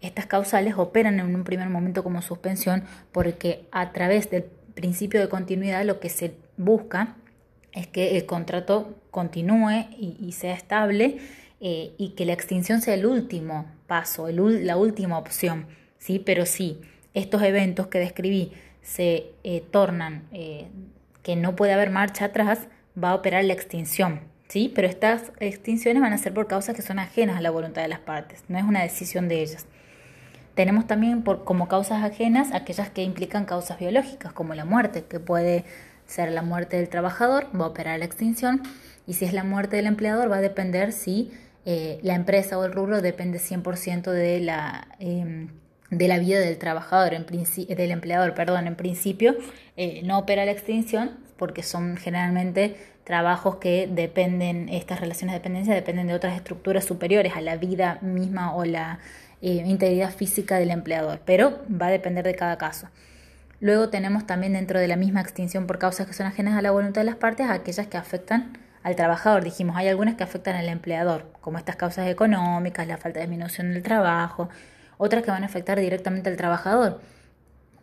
estas 0.00 0.26
causales 0.26 0.74
operan 0.76 1.20
en 1.20 1.34
un 1.34 1.44
primer 1.44 1.68
momento 1.68 2.02
como 2.02 2.22
suspensión 2.22 2.84
porque 3.12 3.66
a 3.70 3.92
través 3.92 4.30
del 4.30 4.44
principio 4.74 5.20
de 5.20 5.28
continuidad 5.28 5.84
lo 5.84 6.00
que 6.00 6.08
se 6.08 6.34
busca 6.56 7.16
es 7.72 7.86
que 7.86 8.16
el 8.16 8.26
contrato 8.26 8.98
continúe 9.10 9.86
y, 9.96 10.32
sea 10.32 10.54
estable 10.54 11.18
eh, 11.60 11.92
y 11.98 12.10
que 12.10 12.24
la 12.24 12.32
extinción 12.32 12.80
sea 12.80 12.94
el 12.94 13.06
último 13.06 13.66
paso, 13.86 14.28
la 14.28 14.76
última 14.76 15.18
opción. 15.18 15.66
¿sí? 15.98 16.18
Pero 16.18 16.46
si 16.46 16.80
estos 17.14 17.42
eventos 17.42 17.86
que 17.88 17.98
describí 17.98 18.52
se 18.82 19.26
eh, 19.44 19.62
tornan 19.70 20.24
eh, 20.32 20.68
que 21.22 21.36
no 21.36 21.54
puede 21.54 21.74
haber 21.74 21.90
marcha 21.90 22.26
atrás, 22.26 22.66
va 23.02 23.10
a 23.10 23.14
operar 23.14 23.44
la 23.44 23.52
extinción. 23.52 24.29
¿Sí? 24.50 24.70
Pero 24.74 24.88
estas 24.88 25.30
extinciones 25.38 26.02
van 26.02 26.12
a 26.12 26.18
ser 26.18 26.34
por 26.34 26.48
causas 26.48 26.74
que 26.74 26.82
son 26.82 26.98
ajenas 26.98 27.38
a 27.38 27.40
la 27.40 27.50
voluntad 27.50 27.82
de 27.82 27.88
las 27.88 28.00
partes, 28.00 28.42
no 28.48 28.58
es 28.58 28.64
una 28.64 28.82
decisión 28.82 29.28
de 29.28 29.42
ellas. 29.42 29.64
Tenemos 30.54 30.86
también 30.88 31.22
como 31.22 31.68
causas 31.68 32.02
ajenas 32.02 32.52
aquellas 32.52 32.90
que 32.90 33.04
implican 33.04 33.44
causas 33.44 33.78
biológicas, 33.78 34.32
como 34.32 34.54
la 34.54 34.64
muerte, 34.64 35.04
que 35.08 35.20
puede 35.20 35.64
ser 36.04 36.32
la 36.32 36.42
muerte 36.42 36.76
del 36.76 36.88
trabajador, 36.88 37.46
va 37.58 37.66
a 37.66 37.68
operar 37.68 38.00
la 38.00 38.04
extinción, 38.04 38.62
y 39.06 39.14
si 39.14 39.24
es 39.24 39.32
la 39.32 39.44
muerte 39.44 39.76
del 39.76 39.86
empleador, 39.86 40.30
va 40.30 40.36
a 40.36 40.40
depender 40.40 40.92
si 40.92 41.30
eh, 41.64 42.00
la 42.02 42.14
empresa 42.14 42.58
o 42.58 42.64
el 42.64 42.72
rubro 42.72 43.00
depende 43.00 43.38
100% 43.38 44.10
de 44.10 44.40
la, 44.40 44.88
em, 44.98 45.48
de 45.90 46.08
la 46.08 46.18
vida 46.18 46.40
del 46.40 46.58
trabajador, 46.58 47.14
en 47.14 47.24
del 47.24 47.90
empleador, 47.92 48.34
perdón, 48.34 48.66
en 48.66 48.74
principio 48.74 49.36
eh, 49.76 50.02
no 50.04 50.18
opera 50.18 50.44
la 50.44 50.50
extinción 50.50 51.29
porque 51.40 51.62
son 51.62 51.96
generalmente 51.96 52.76
trabajos 53.04 53.56
que 53.56 53.88
dependen, 53.90 54.68
estas 54.68 55.00
relaciones 55.00 55.32
de 55.32 55.38
dependencia 55.38 55.74
dependen 55.74 56.06
de 56.06 56.12
otras 56.12 56.36
estructuras 56.36 56.84
superiores 56.84 57.32
a 57.34 57.40
la 57.40 57.56
vida 57.56 57.98
misma 58.02 58.54
o 58.54 58.66
la 58.66 58.98
eh, 59.40 59.64
integridad 59.64 60.12
física 60.12 60.58
del 60.58 60.70
empleador, 60.70 61.22
pero 61.24 61.60
va 61.68 61.86
a 61.86 61.90
depender 61.90 62.26
de 62.26 62.34
cada 62.34 62.58
caso. 62.58 62.88
Luego 63.58 63.88
tenemos 63.88 64.26
también 64.26 64.52
dentro 64.52 64.78
de 64.78 64.86
la 64.86 64.96
misma 64.96 65.22
extinción 65.22 65.66
por 65.66 65.78
causas 65.78 66.06
que 66.06 66.12
son 66.12 66.26
ajenas 66.26 66.58
a 66.58 66.62
la 66.62 66.72
voluntad 66.72 67.00
de 67.00 67.06
las 67.06 67.16
partes 67.16 67.48
aquellas 67.48 67.86
que 67.86 67.96
afectan 67.96 68.58
al 68.82 68.96
trabajador. 68.96 69.42
Dijimos, 69.42 69.76
hay 69.78 69.88
algunas 69.88 70.16
que 70.16 70.24
afectan 70.24 70.56
al 70.56 70.68
empleador, 70.68 71.32
como 71.40 71.56
estas 71.56 71.76
causas 71.76 72.06
económicas, 72.06 72.86
la 72.86 72.98
falta 72.98 73.20
de 73.20 73.26
disminución 73.26 73.72
del 73.72 73.82
trabajo, 73.82 74.50
otras 74.98 75.22
que 75.22 75.30
van 75.30 75.42
a 75.42 75.46
afectar 75.46 75.80
directamente 75.80 76.28
al 76.28 76.36
trabajador. 76.36 77.00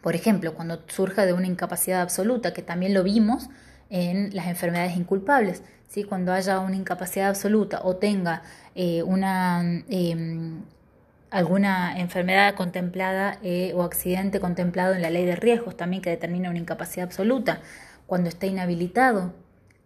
Por 0.01 0.15
ejemplo, 0.15 0.53
cuando 0.53 0.83
surja 0.87 1.25
de 1.25 1.33
una 1.33 1.47
incapacidad 1.47 2.01
absoluta, 2.01 2.53
que 2.53 2.61
también 2.61 2.93
lo 2.93 3.03
vimos 3.03 3.49
en 3.89 4.35
las 4.35 4.47
enfermedades 4.47 4.95
inculpables. 4.95 5.63
¿sí? 5.87 6.03
Cuando 6.03 6.33
haya 6.33 6.59
una 6.59 6.75
incapacidad 6.75 7.29
absoluta 7.29 7.81
o 7.83 7.95
tenga 7.95 8.43
eh, 8.75 9.03
una 9.03 9.83
em, 9.89 10.61
alguna 11.29 11.99
enfermedad 11.99 12.55
contemplada 12.55 13.37
eh, 13.43 13.73
o 13.75 13.83
accidente 13.83 14.39
contemplado 14.39 14.93
en 14.93 15.01
la 15.01 15.09
ley 15.09 15.25
de 15.25 15.35
riesgos 15.35 15.75
también 15.75 16.01
que 16.01 16.09
determina 16.09 16.49
una 16.49 16.59
incapacidad 16.59 17.05
absoluta, 17.05 17.59
cuando 18.05 18.29
está 18.29 18.45
inhabilitado, 18.45 19.33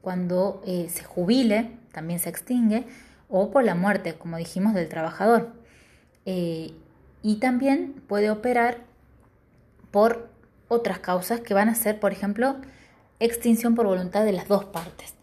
cuando 0.01 0.61
eh, 0.67 0.87
se 0.89 1.03
jubile, 1.03 1.71
también 1.91 2.19
se 2.19 2.29
extingue, 2.29 2.85
o 3.29 3.49
por 3.49 3.63
la 3.63 3.75
muerte, 3.75 4.13
como 4.13 4.37
dijimos, 4.37 4.73
del 4.75 4.87
trabajador. 4.89 5.53
Y 7.23 7.35
también 7.39 8.03
puede 8.07 8.29
operar 8.29 8.79
por 9.91 10.29
otras 10.67 10.99
causas 10.99 11.41
que 11.41 11.53
van 11.53 11.69
a 11.69 11.75
ser, 11.75 11.99
por 11.99 12.11
ejemplo, 12.11 12.55
extinción 13.19 13.75
por 13.75 13.85
voluntad 13.85 14.25
de 14.25 14.31
las 14.31 14.47
dos 14.47 14.65
partes. 14.65 15.13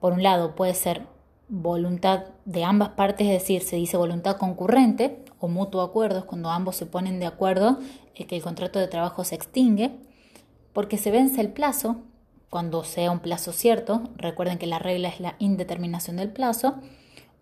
Por 0.00 0.12
un 0.12 0.22
lado, 0.22 0.54
puede 0.54 0.74
ser 0.74 1.06
voluntad 1.48 2.24
de 2.44 2.64
ambas 2.64 2.90
partes, 2.90 3.26
es 3.26 3.32
decir, 3.32 3.62
se 3.62 3.76
dice 3.76 3.96
voluntad 3.96 4.36
concurrente, 4.36 5.24
o 5.38 5.48
mutuo 5.48 5.82
acuerdo 5.82 6.20
es 6.20 6.24
cuando 6.24 6.50
ambos 6.50 6.76
se 6.76 6.86
ponen 6.86 7.18
de 7.20 7.26
acuerdo 7.26 7.78
en 8.14 8.26
que 8.26 8.36
el 8.36 8.42
contrato 8.42 8.78
de 8.78 8.88
trabajo 8.88 9.24
se 9.24 9.34
extingue, 9.34 9.98
porque 10.72 10.98
se 10.98 11.10
vence 11.10 11.40
el 11.40 11.52
plazo, 11.52 11.96
cuando 12.50 12.84
sea 12.84 13.10
un 13.10 13.20
plazo 13.20 13.52
cierto, 13.52 14.02
recuerden 14.16 14.58
que 14.58 14.66
la 14.66 14.78
regla 14.78 15.08
es 15.08 15.20
la 15.20 15.36
indeterminación 15.38 16.16
del 16.16 16.30
plazo, 16.30 16.76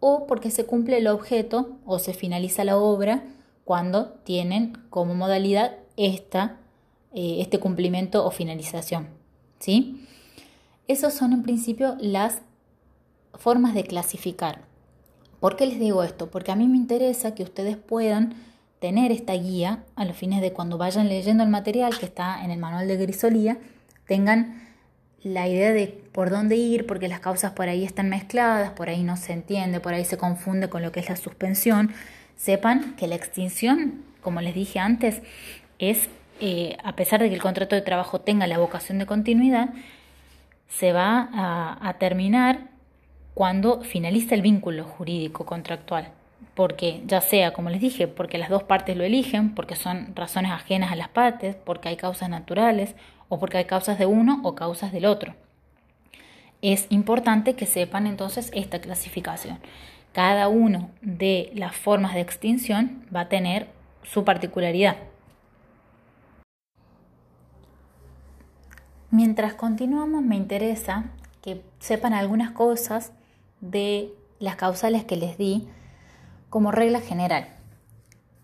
o 0.01 0.27
porque 0.27 0.51
se 0.51 0.65
cumple 0.65 0.99
el 0.99 1.07
objeto 1.07 1.79
o 1.85 1.99
se 1.99 2.15
finaliza 2.15 2.65
la 2.65 2.77
obra 2.77 3.23
cuando 3.65 4.15
tienen 4.25 4.73
como 4.91 5.15
modalidad 5.15 5.82
esta, 5.97 6.59
eh, 7.15 7.37
este 7.41 7.59
cumplimiento 7.59 8.25
o 8.25 8.31
finalización. 8.31 9.09
¿sí? 9.59 10.07
Esas 10.89 11.15
son 11.15 11.33
en 11.33 11.43
principio 11.43 11.97
las 12.01 12.43
formas 13.35 13.75
de 13.75 13.85
clasificar. 13.85 14.63
¿Por 15.41 15.57
qué 15.57 15.67
les 15.67 15.79
digo 15.79 16.03
esto? 16.03 16.31
Porque 16.31 16.53
a 16.53 16.57
mí 16.57 16.69
me 16.69 16.77
interesa 16.77 17.35
que 17.35 17.43
ustedes 17.43 17.77
puedan 17.77 18.35
tener 18.79 19.13
esta 19.13 19.33
guía 19.35 19.85
a 19.95 20.05
los 20.05 20.17
fines 20.17 20.41
de 20.41 20.53
cuando 20.53 20.79
vayan 20.79 21.09
leyendo 21.09 21.45
el 21.45 21.51
material 21.51 21.99
que 21.99 22.07
está 22.07 22.45
en 22.45 22.51
el 22.51 22.59
manual 22.59 22.89
de 22.89 22.97
grisolía, 22.97 23.59
tengan 24.07 24.61
la 25.23 25.47
idea 25.47 25.73
de 25.73 25.87
por 25.87 26.31
dónde 26.31 26.57
ir, 26.57 26.87
porque 26.87 27.09
las 27.09 27.21
causas 27.21 27.53
por 27.53 27.69
ahí 27.69 27.85
están 27.85 28.09
mezcladas, 28.09 28.71
por 28.71 28.89
ahí 28.89 29.05
no 29.05 29.17
se 29.17 29.33
entiende, 29.33 29.79
por 29.79 29.95
ahí 29.95 30.05
se 30.05 30.19
confunde 30.19 30.69
con 30.69 30.83
lo 30.83 30.91
que 30.91 31.01
es 31.01 31.09
la 31.09 31.17
suspensión. 31.17 31.93
Sepan 32.37 32.97
que 32.97 33.07
la 33.07 33.15
extinción, 33.15 34.03
como 34.21 34.41
les 34.41 34.55
dije 34.55 34.81
antes, 34.81 35.23
es, 35.91 36.09
eh, 36.41 36.77
a 36.85 36.95
pesar 36.97 37.21
de 37.21 37.29
que 37.29 37.35
el 37.35 37.43
contrato 37.43 37.75
de 37.75 37.83
trabajo 37.83 38.21
tenga 38.21 38.47
la 38.47 38.59
vocación 38.59 38.99
de 38.99 39.07
continuidad, 39.07 39.71
se 40.69 40.93
va 40.93 41.29
a 41.33 41.95
terminar 41.99 42.73
cuando 43.35 43.83
finaliza 43.83 44.35
el 44.35 44.43
vínculo 44.43 44.85
jurídico 44.85 45.47
contractual, 45.47 46.09
porque 46.55 47.03
ya 47.07 47.21
sea, 47.21 47.53
como 47.53 47.71
les 47.71 47.81
dije, 47.81 48.09
porque 48.09 48.39
las 48.39 48.51
dos 48.51 48.63
partes 48.63 48.97
lo 48.97 49.05
eligen, 49.05 49.55
porque 49.55 49.77
son 49.77 50.15
razones 50.15 50.53
ajenas 50.53 50.93
a 50.93 50.97
las 50.97 51.09
partes, 51.09 51.57
porque 51.57 51.89
hay 51.89 51.97
causas 51.97 52.29
naturales 52.29 52.95
o 53.29 53.39
porque 53.39 53.59
hay 53.59 53.65
causas 53.65 53.99
de 53.99 54.07
uno 54.07 54.41
o 54.45 54.55
causas 54.55 54.93
del 54.93 55.07
otro. 55.07 55.35
Es 56.61 56.87
importante 56.91 57.55
que 57.55 57.67
sepan 57.67 58.07
entonces 58.07 58.51
esta 58.55 58.81
clasificación. 58.81 59.59
Cada 60.13 60.49
una 60.49 60.91
de 61.01 61.51
las 61.55 61.75
formas 61.75 62.15
de 62.15 62.21
extinción 62.21 63.05
va 63.15 63.21
a 63.21 63.29
tener 63.29 63.67
su 64.03 64.25
particularidad. 64.25 64.97
Mientras 69.13 69.53
continuamos, 69.53 70.23
me 70.23 70.37
interesa 70.37 71.05
que 71.43 71.63
sepan 71.81 72.15
algunas 72.15 72.53
cosas 72.53 73.13
de 73.61 74.11
las 74.39 74.57
causales 74.57 75.05
que 75.05 75.17
les 75.17 75.37
di 75.37 75.69
como 76.49 76.73
regla 76.73 76.99
general. 77.03 77.47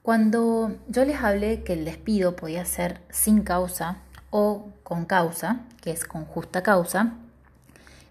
Cuando 0.03 0.77
yo 0.87 1.07
les 1.07 1.23
hablé 1.23 1.63
que 1.63 1.73
el 1.73 1.87
despido 1.87 2.37
podía 2.37 2.67
ser 2.67 3.01
sin 3.09 3.45
causa 3.45 4.03
o 4.29 4.69
con 4.83 5.07
causa, 5.07 5.61
que 5.81 5.91
es 5.91 6.05
con 6.05 6.27
justa 6.27 6.63
causa, 6.63 7.15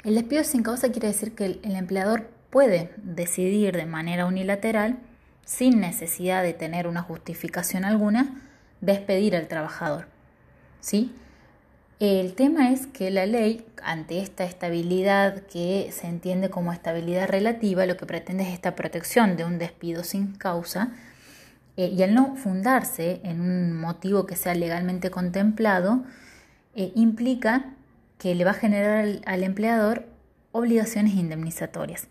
el 0.04 0.16
despido 0.16 0.44
sin 0.44 0.64
causa 0.64 0.92
quiere 0.92 1.10
decir 1.10 1.36
que 1.36 1.46
el, 1.46 1.76
empleador 1.76 2.28
puede 2.50 2.92
decidir 2.98 3.76
de 3.76 3.86
manera 3.86 4.26
unilateral, 4.26 4.98
sin 5.46 5.80
necesidad 5.80 6.42
de 6.42 6.54
tener 6.54 6.88
una 6.88 7.04
justificación 7.04 7.86
alguna, 7.86 8.42
despedir 8.82 9.36
al 9.36 9.48
trabajador. 9.48 10.08
¿Sí? 10.80 11.14
El 12.00 12.36
tema 12.36 12.72
es 12.72 12.86
que 12.86 13.10
la 13.10 13.26
ley, 13.26 13.66
ante 13.82 14.20
esta 14.20 14.44
estabilidad 14.46 15.42
que 15.48 15.90
se 15.92 16.06
entiende 16.06 16.52
como 16.52 16.72
estabilidad 16.72 17.28
relativa, 17.28 17.88
lo 17.88 17.98
que 17.98 18.06
pretende 18.06 18.44
es 18.44 18.54
esta 18.54 18.76
protección 18.76 19.36
de 19.36 19.46
un 19.46 19.58
despido 19.58 20.04
sin 20.04 20.36
causa, 20.36 20.92
eh, 21.76 21.88
y 21.96 22.04
al 22.04 22.14
no 22.14 22.36
fundarse 22.36 23.20
en 23.24 23.42
un 23.42 23.80
motivo 23.80 24.28
que 24.28 24.36
sea 24.36 24.54
legalmente 24.54 25.10
contemplado, 25.10 26.04
eh, 26.76 26.92
implica 26.94 27.74
que 28.20 28.36
le 28.36 28.46
va 28.46 28.52
a 28.52 28.56
generar 28.56 29.22
al, 29.26 29.44
empleador 29.44 30.06
obligaciones 30.52 31.16
indemnizatorias. 31.16 32.08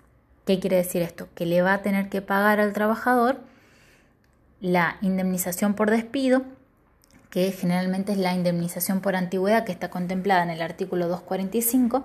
¿Qué 0.46 0.58
quiere 0.58 0.76
decir 0.76 1.02
esto? 1.02 1.28
Que 1.36 1.46
le 1.46 1.62
va 1.62 1.74
a 1.74 1.82
tener 1.82 2.08
que 2.08 2.22
pagar 2.22 2.58
al 2.58 2.72
trabajador 2.72 3.40
la 4.60 4.96
indemnización 5.00 5.74
por 5.74 5.90
despido, 5.90 6.44
que 7.30 7.52
generalmente 7.52 8.12
es 8.12 8.18
la 8.18 8.34
indemnización 8.34 9.00
por 9.00 9.16
antigüedad 9.16 9.64
que 9.64 9.72
está 9.72 9.90
contemplada 9.90 10.42
en 10.42 10.50
el 10.50 10.62
artículo 10.62 11.08
245, 11.08 12.04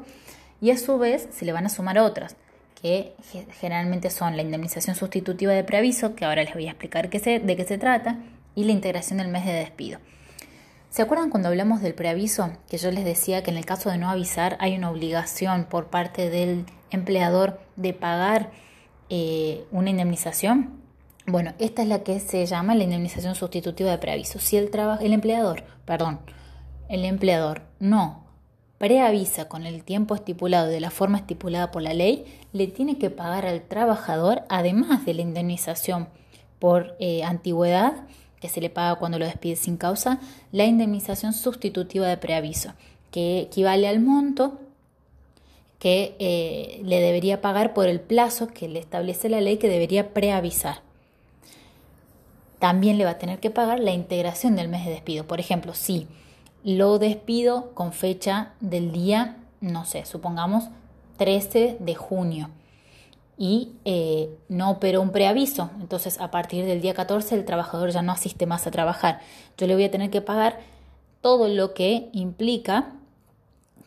y 0.62 0.72
a 0.72 0.78
su 0.78 0.98
vez 0.98 1.28
se 1.32 1.46
le 1.46 1.54
van 1.54 1.66
a 1.66 1.70
sumar 1.70 1.98
otras, 2.00 2.36
que 2.82 3.14
generalmente 3.60 4.10
son 4.10 4.36
la 4.36 4.42
indemnización 4.42 4.96
sustitutiva 4.96 5.54
de 5.54 5.64
preaviso, 5.64 6.16
que 6.16 6.26
ahora 6.26 6.44
les 6.44 6.54
voy 6.54 6.68
a 6.68 6.72
explicar 6.72 7.10
de 7.10 7.56
qué 7.56 7.66
se 7.66 7.78
trata, 7.78 8.20
y 8.56 8.66
la 8.66 8.72
integración 8.72 9.20
del 9.20 9.30
mes 9.30 9.46
de 9.46 9.54
despido. 9.54 10.00
¿Se 10.92 11.02
acuerdan 11.02 11.30
cuando 11.30 11.48
hablamos 11.48 11.82
del 11.82 11.94
preaviso? 11.94 12.52
Que 12.70 12.78
yo 12.78 12.92
les 12.92 13.06
decía 13.06 13.44
que 13.44 13.52
en 13.52 13.56
el 13.56 13.66
caso 13.66 13.90
de 13.90 13.98
no 13.98 14.10
avisar 14.10 14.58
hay 14.60 14.76
una 14.76 14.92
obligación 14.92 15.64
por 15.64 15.86
parte 15.88 16.30
del 16.30 16.66
empleador 16.90 17.62
de 17.78 17.94
pagar 17.94 18.52
eh, 19.10 19.64
una 19.72 19.90
indemnización. 19.90 20.81
Bueno, 21.28 21.54
esta 21.60 21.84
es 21.84 21.88
la 21.88 22.04
que 22.04 22.20
se 22.20 22.46
llama 22.46 22.76
la 22.76 22.84
indemnización 22.84 23.36
sustitutiva 23.36 23.92
de 23.92 23.98
preaviso. 24.00 24.40
Si 24.40 24.58
el, 24.58 24.72
el 25.02 25.14
empleador, 25.14 25.64
perdón, 25.86 26.20
el 26.90 27.06
empleador 27.06 27.62
no 27.80 28.26
preavisa 28.80 29.48
con 29.48 29.68
el 29.68 29.84
tiempo 29.84 30.16
estipulado 30.16 30.68
de 30.68 30.80
la 30.80 30.90
forma 30.90 31.20
estipulada 31.20 31.70
por 31.70 31.84
la 31.84 31.94
ley, 31.94 32.26
le 32.52 32.66
tiene 32.66 32.98
que 32.98 33.12
pagar 33.12 33.46
al 33.46 33.62
trabajador, 33.62 34.42
además 34.50 35.06
de 35.06 35.14
la 35.14 35.22
indemnización 35.22 36.10
por 36.58 36.96
eh, 37.00 37.24
antigüedad, 37.24 37.94
que 38.40 38.50
se 38.50 38.60
le 38.60 38.72
paga 38.72 38.96
cuando 38.96 39.20
lo 39.20 39.26
despide 39.26 39.56
sin 39.56 39.78
causa, 39.78 40.20
la 40.52 40.66
indemnización 40.66 41.34
sustitutiva 41.34 42.08
de 42.08 42.18
preaviso, 42.18 42.74
que 43.12 43.42
equivale 43.42 43.88
al 43.88 44.00
monto 44.00 44.60
que 45.78 46.16
eh, 46.18 46.82
le 46.84 47.00
debería 47.00 47.42
pagar 47.42 47.76
por 47.76 47.88
el 47.88 48.00
plazo 48.00 48.48
que 48.48 48.68
le 48.68 48.80
establece 48.80 49.30
la 49.30 49.42
ley 49.42 49.58
que 49.58 49.68
debería 49.68 50.12
preavisar. 50.14 50.82
También 52.62 53.00
le 53.00 53.06
va 53.06 53.12
a 53.12 53.18
tener 53.18 53.40
que 53.40 53.50
pagar 53.50 53.80
la 53.80 53.90
integración 53.90 54.56
del 54.56 54.70
mes 54.70 54.86
de 54.86 54.92
despido. 54.92 55.26
Por 55.26 55.40
ejemplo, 55.40 55.74
si 55.74 56.08
lo 56.64 57.00
despido 57.00 57.74
con 57.74 57.92
fecha 57.92 58.54
del 58.60 58.92
día, 58.92 59.38
no 59.62 59.84
sé, 59.84 60.06
supongamos 60.06 60.66
13 61.18 61.78
de 61.80 61.96
junio 61.96 62.52
y 63.36 63.72
eh, 63.84 64.38
no 64.48 64.70
operó 64.70 65.02
un 65.02 65.10
preaviso. 65.10 65.72
Entonces, 65.80 66.22
a 66.22 66.30
partir 66.30 66.66
del 66.66 66.82
día 66.82 66.94
14, 66.94 67.34
el 67.34 67.46
trabajador 67.46 67.90
ya 67.90 68.04
no 68.04 68.12
asiste 68.12 68.46
más 68.46 68.68
a 68.68 68.72
trabajar. 68.72 69.22
Yo 69.58 69.66
le 69.66 69.74
voy 69.74 69.86
a 69.86 69.92
tener 69.92 70.12
que 70.12 70.22
pagar 70.22 70.60
todo 71.22 71.48
lo 71.48 71.74
que 71.74 72.10
implica 72.14 72.92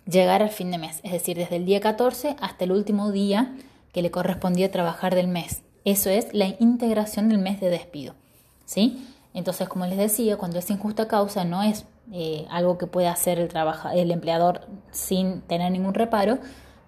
llegar 0.05 0.43
al 0.43 0.51
fin 0.51 0.73
de 0.73 0.79
mes, 0.79 0.99
es 1.05 1.13
decir, 1.13 1.37
desde 1.37 1.55
el 1.55 1.65
día 1.65 1.79
14 1.79 2.35
hasta 2.41 2.65
el 2.65 2.73
último 2.73 3.13
día 3.13 3.55
que 3.93 4.03
le 4.03 4.11
correspondía 4.11 4.73
trabajar 4.73 5.15
del 5.15 5.29
mes. 5.29 5.63
Eso 5.85 6.11
es 6.11 6.35
la 6.35 6.57
integración 6.59 7.29
del 7.29 7.39
mes 7.39 7.61
de 7.61 7.71
despido. 7.71 8.17
¿Sí? 8.65 9.07
Entonces, 9.35 9.69
como 9.69 9.87
les 9.87 9.99
decía, 9.99 10.37
cuando 10.37 10.59
es 10.59 10.71
injusta 10.71 11.09
causa 11.09 11.45
no 11.45 11.63
es 11.63 11.85
eh, 12.13 12.47
algo 12.51 12.79
que 12.79 12.87
puede 12.87 13.09
hacer 13.09 13.39
el, 13.39 13.51
el 13.95 14.11
empleador 14.11 14.61
sin 14.93 15.41
tener 15.43 15.73
ningún 15.73 15.95
reparo, 15.95 16.39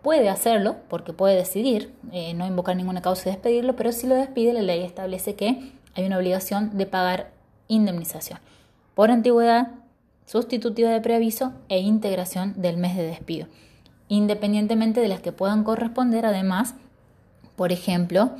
puede 0.02 0.28
hacerlo 0.28 0.76
porque 0.88 1.12
puede 1.12 1.34
decidir 1.34 1.92
eh, 2.12 2.32
no 2.34 2.46
invocar 2.46 2.76
ninguna 2.76 3.02
causa 3.02 3.28
y 3.28 3.32
despedirlo, 3.32 3.74
pero 3.74 3.90
si 3.90 4.06
lo 4.06 4.14
despide, 4.14 4.52
la 4.52 4.62
ley 4.62 4.84
establece 4.84 5.34
que 5.34 5.72
hay 5.96 6.04
una 6.04 6.18
obligación 6.18 6.76
de 6.78 6.86
pagar 6.86 7.32
indemnización 7.66 8.38
por 8.94 9.10
antigüedad, 9.10 9.72
sustitutiva 10.24 10.90
de 10.90 11.00
preaviso 11.00 11.52
e 11.68 11.80
integración 11.80 12.54
del 12.56 12.76
mes 12.76 12.96
de 12.96 13.02
despido, 13.02 13.48
independientemente 14.08 15.00
de 15.00 15.08
las 15.08 15.20
que 15.20 15.32
puedan 15.32 15.64
corresponder, 15.64 16.24
además, 16.24 16.74
por 17.56 17.72
ejemplo, 17.72 18.30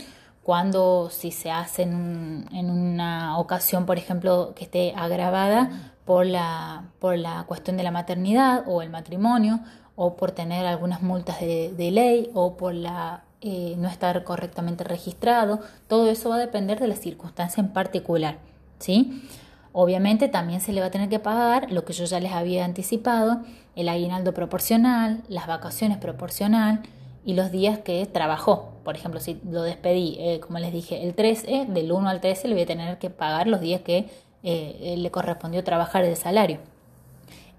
cuando 0.47 1.11
si 1.11 1.33
se 1.33 1.51
hace 1.51 1.83
en, 1.83 2.47
una 2.53 3.37
ocasión, 3.37 3.85
por 3.85 3.99
ejemplo, 3.99 4.53
que 4.55 4.63
esté 4.63 4.95
agravada 4.95 5.93
por 6.05 6.25
la, 6.25 6.85
por 7.01 7.19
la 7.19 7.43
cuestión 7.49 7.77
de 7.77 7.83
la 7.83 7.91
maternidad 7.91 8.63
o 8.69 8.81
el 8.81 8.89
matrimonio 8.89 9.59
o 9.97 10.15
por 10.15 10.31
tener 10.31 10.65
algunas 10.65 11.03
multas 11.03 11.41
de, 11.41 11.91
ley 11.91 12.31
o 12.33 12.57
por 12.57 12.75
la, 12.75 13.25
eh, 13.41 13.75
no 13.77 13.89
estar 13.89 14.23
correctamente 14.23 14.85
registrado. 14.85 15.59
Todo 15.89 16.09
eso 16.09 16.29
va 16.29 16.37
a 16.37 16.39
depender 16.39 16.79
de 16.79 16.87
la 16.87 16.95
circunstancia 16.95 17.61
en 17.61 17.71
particular. 17.71 18.39
¿sí? 18.79 19.29
Obviamente 19.73 20.29
también 20.29 20.61
se 20.61 20.73
le 20.73 20.81
va 20.81 20.87
a 20.87 20.91
tener 20.93 21.09
que 21.09 21.19
pagar 21.19 21.73
lo 21.73 21.85
que 21.85 21.93
yo 21.93 22.05
ya 22.05 22.21
les 22.21 22.31
había 22.31 22.65
anticipado, 22.65 23.41
el 23.75 23.89
aguinaldo 23.89 24.33
proporcional, 24.33 25.25
las 25.27 25.49
vacaciones 25.49 25.99
proporcional 25.99 26.83
y 27.27 27.35
los 27.35 27.51
días 27.51 27.81
que 27.81 28.07
trabajó. 28.07 28.73
Por 28.85 28.97
ejemplo, 28.97 29.21
si 29.21 29.39
lo 29.51 29.63
despedí, 29.63 30.17
eh, 30.21 30.41
como 30.41 30.61
les 30.61 30.73
dije, 30.73 31.03
el 31.03 31.15
13, 31.15 31.67
del 31.69 31.93
1 31.93 32.09
al 32.09 32.21
13 32.21 32.49
le 32.49 32.55
voy 32.55 32.63
a 32.63 32.67
tener 32.67 32.99
que 32.99 33.11
pagar 33.11 33.49
los 33.49 33.61
días 33.61 33.83
que 33.83 34.09
eh, 34.45 34.95
le 34.97 35.11
correspondió 35.11 35.65
trabajar 35.65 36.05
el 36.05 36.17
salario 36.17 36.61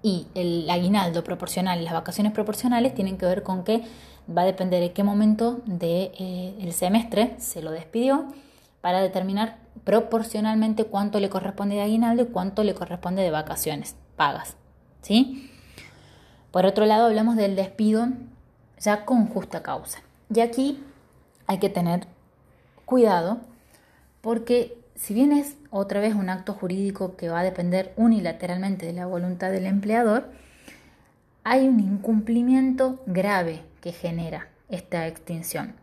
y 0.02 0.26
el 0.34 0.68
aguinaldo 0.70 1.22
proporcional 1.22 1.80
y 1.80 1.84
las 1.84 1.92
vacaciones 1.92 2.32
proporcionales 2.32 2.94
tienen 2.94 3.18
que 3.18 3.26
ver 3.26 3.42
con 3.42 3.62
que 3.62 3.82
va 4.34 4.42
a 4.42 4.44
depender 4.46 4.80
de 4.80 4.92
qué 4.92 5.04
momento 5.04 5.60
del 5.66 5.78
de, 5.78 6.12
eh, 6.18 6.72
semestre 6.72 7.34
se 7.38 7.60
lo 7.60 7.70
despidió 7.70 8.26
para 8.80 9.00
determinar 9.02 9.58
proporcionalmente 9.84 10.84
cuánto 10.84 11.20
le 11.20 11.28
corresponde 11.28 11.74
de 11.76 11.82
aguinaldo 11.82 12.22
y 12.22 12.26
cuánto 12.26 12.64
le 12.64 12.74
corresponde 12.74 13.22
de 13.22 13.30
vacaciones 13.30 13.96
pagas. 14.16 14.56
¿sí? 15.02 15.50
Por 16.50 16.64
otro 16.64 16.86
lado, 16.86 17.06
hablamos 17.06 17.36
del 17.36 17.54
despido 17.54 18.08
ya 18.80 19.04
con 19.04 19.26
justa 19.26 19.62
causa. 19.62 20.00
Y 20.34 20.40
aquí 20.40 20.82
hay 21.46 21.58
que 21.58 21.68
tener 21.68 22.06
cuidado 22.84 23.40
porque 24.20 24.78
si 24.94 25.14
bien 25.14 25.32
es 25.32 25.56
otra 25.70 26.00
vez 26.00 26.14
un 26.14 26.28
acto 26.28 26.54
jurídico 26.54 27.16
que 27.16 27.28
va 27.28 27.40
a 27.40 27.44
depender 27.44 27.92
unilateralmente 27.96 28.86
de 28.86 28.92
la 28.92 29.06
voluntad 29.06 29.50
del 29.50 29.66
empleador, 29.66 30.28
hay 31.44 31.68
un 31.68 31.80
incumplimiento 31.80 33.00
grave 33.06 33.62
que 33.80 33.92
genera 33.92 34.48
esta 34.68 35.06
extinción. 35.06 35.74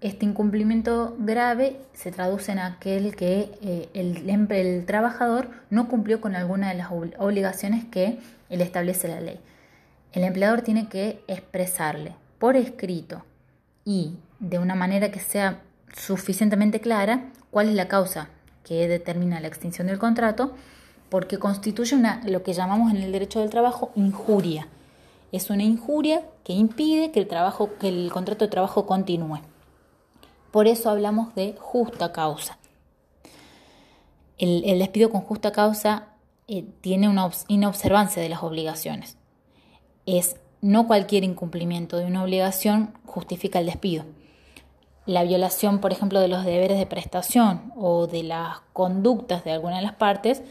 Este 0.00 0.24
incumplimiento 0.24 1.14
grave 1.18 1.76
se 1.92 2.10
traduce 2.10 2.52
en 2.52 2.60
aquel 2.60 3.14
que 3.16 3.50
eh, 3.60 3.90
el, 3.92 4.30
el, 4.50 4.86
trabajador 4.86 5.50
no 5.68 5.88
cumplió 5.88 6.22
con 6.22 6.34
alguna 6.34 6.70
de 6.70 6.76
las 6.76 6.90
obligaciones 6.90 7.84
que 7.84 8.18
le 8.48 8.64
establece 8.64 9.08
la 9.08 9.20
ley. 9.20 9.40
El 10.12 10.24
empleador 10.24 10.62
tiene 10.62 10.88
que 10.88 11.22
expresarle 11.28 12.14
por 12.40 12.56
escrito 12.56 13.22
y 13.84 14.14
de 14.40 14.58
una 14.58 14.74
manera 14.74 15.12
que 15.12 15.20
sea 15.20 15.60
suficientemente 15.94 16.80
clara 16.80 17.30
cuál 17.50 17.68
es 17.68 17.74
la 17.74 17.86
causa 17.86 18.30
que 18.64 18.88
determina 18.88 19.40
la 19.40 19.48
extinción 19.48 19.86
del 19.86 19.98
contrato, 19.98 20.52
porque 21.10 21.38
constituye 21.38 21.94
una, 21.94 22.22
lo 22.26 22.42
que 22.42 22.54
llamamos 22.54 22.92
en 22.92 23.02
el 23.02 23.12
derecho 23.12 23.40
del 23.40 23.50
trabajo 23.50 23.92
injuria. 23.94 24.68
Es 25.32 25.50
una 25.50 25.64
injuria 25.64 26.22
que 26.42 26.52
impide 26.52 27.12
que 27.12 27.20
el, 27.20 27.28
trabajo, 27.28 27.70
que 27.78 27.88
el 27.88 28.10
contrato 28.10 28.44
de 28.44 28.50
trabajo 28.50 28.86
continúe. 28.86 29.40
Por 30.50 30.66
eso 30.66 30.88
hablamos 30.88 31.34
de 31.34 31.56
justa 31.58 32.12
causa. 32.12 32.58
El, 34.38 34.78
despido 34.78 35.10
con 35.10 35.20
justa 35.20 35.52
causa 35.52 36.06
eh, 36.48 36.64
tiene 36.80 37.08
una 37.08 37.28
inobservancia 37.48 38.22
de 38.22 38.30
las 38.30 38.42
obligaciones. 38.42 39.18
Es 40.06 40.36
no 40.60 40.86
cualquier 40.86 41.24
incumplimiento 41.24 41.96
de 41.96 42.06
una 42.06 42.22
obligación 42.22 42.94
justifica 43.06 43.58
el 43.58 43.66
despido 43.66 44.04
la 45.10 45.24
violación, 45.24 45.80
por 45.80 45.92
ejemplo, 45.92 46.20
de 46.20 46.28
los 46.28 46.44
deberes 46.44 46.78
de 46.78 46.86
prestación 46.86 47.72
o 47.76 48.06
de 48.06 48.22
las 48.22 48.60
conductas 48.72 49.42
de 49.42 49.50
alguna 49.50 49.76
de 49.76 49.82
las 49.82 49.94
partes, 49.94 50.42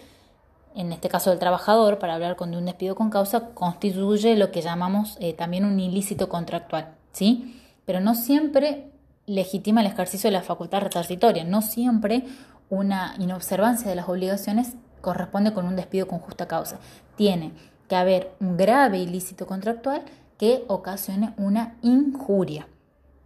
en 0.76 0.92
este 0.92 1.08
caso 1.08 1.30
del 1.30 1.40
trabajador, 1.40 1.98
para 1.98 2.16
hablar 2.16 2.36
con 2.36 2.54
un 2.54 2.66
despido 2.66 2.96
con 2.96 3.10
causa, 3.10 3.52
constituye 3.54 4.36
lo 4.36 4.52
que 4.52 4.62
llamamos 4.62 5.18
eh, 5.22 5.34
también 5.34 5.64
un 5.64 5.80
ilícito 5.80 6.28
contractual, 6.28 6.96
¿sí? 7.14 7.62
Pero 7.86 8.02
no 8.02 8.16
siempre 8.16 8.92
legitima 9.26 9.80
el 9.82 9.88
ejercicio 9.88 10.30
de 10.30 10.34
la 10.34 10.42
facultad 10.42 10.82
resarcitoria, 10.82 11.46
no 11.46 11.62
siempre 11.62 12.26
una 12.70 13.16
inobservancia 13.18 13.90
de 13.90 13.96
las 13.96 14.10
obligaciones 14.10 14.74
corresponde 15.00 15.54
con 15.54 15.66
un 15.66 15.78
despido 15.78 16.08
con 16.08 16.20
justa 16.20 16.48
causa. 16.48 16.80
Tiene 17.16 17.54
que 17.90 17.98
haber 17.98 18.32
un 18.40 18.56
grave 18.56 19.00
ilícito 19.00 19.46
contractual 19.46 20.04
que 20.38 20.64
ocasione 20.68 21.34
una 21.38 21.76
injuria. 21.82 22.68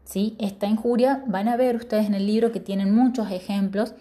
¿Sí? 0.06 0.36
Esta 0.40 0.66
injuria 0.66 1.24
van 1.28 1.48
a 1.48 1.56
ver 1.56 1.76
ustedes 1.76 2.08
en 2.08 2.16
el 2.16 2.26
libro 2.26 2.52
que 2.52 2.60
tienen 2.60 2.94
muchos 2.94 3.32
ejemplos 3.32 3.94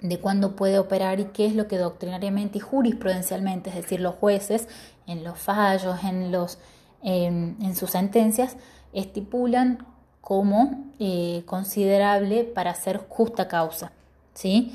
de 0.00 0.18
cuándo 0.18 0.56
puede 0.56 0.78
operar 0.78 1.20
y 1.20 1.26
qué 1.26 1.46
es 1.46 1.54
lo 1.54 1.68
que 1.68 1.78
doctrinariamente 1.78 2.58
y 2.58 2.60
jurisprudencialmente, 2.60 3.70
es 3.70 3.76
decir, 3.76 4.00
los 4.00 4.14
jueces 4.14 4.68
en 5.06 5.24
los 5.24 5.38
fallos, 5.38 6.02
en, 6.04 6.32
los, 6.32 6.58
en 7.02 7.76
sus 7.76 7.90
sentencias, 7.90 8.56
estipulan 8.92 9.86
como 10.20 10.86
eh, 10.98 11.44
considerable 11.46 12.42
para 12.42 12.72
hacer 12.72 12.98
justa 13.08 13.46
causa. 13.46 13.92
¿sí? 14.34 14.72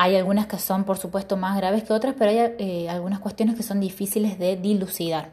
Hay 0.00 0.14
algunas 0.14 0.46
que 0.46 0.58
son, 0.58 0.84
por 0.84 0.96
supuesto, 0.96 1.36
más 1.36 1.56
graves 1.56 1.82
que 1.82 1.92
otras, 1.92 2.14
pero 2.16 2.30
hay 2.30 2.54
eh, 2.58 2.88
algunas 2.88 3.18
cuestiones 3.18 3.56
que 3.56 3.64
son 3.64 3.80
difíciles 3.80 4.38
de 4.38 4.54
dilucidar. 4.54 5.32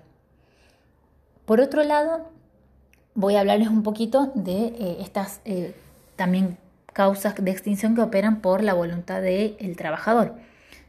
Por 1.46 1.62
otro 1.62 1.84
lado, 1.84 2.32
voy 3.14 3.36
a 3.36 3.42
hablarles 3.42 3.68
un 3.68 3.84
poquito 3.84 4.32
de 4.34 4.66
eh, 4.66 4.98
estas 5.02 5.42
también 6.16 6.58
causas 6.94 7.36
de 7.36 7.52
extinción 7.52 7.94
que 7.94 8.02
operan 8.02 8.42
por 8.42 8.64
la 8.64 8.74
voluntad 8.74 9.22
del 9.22 9.78
trabajador. 9.78 10.34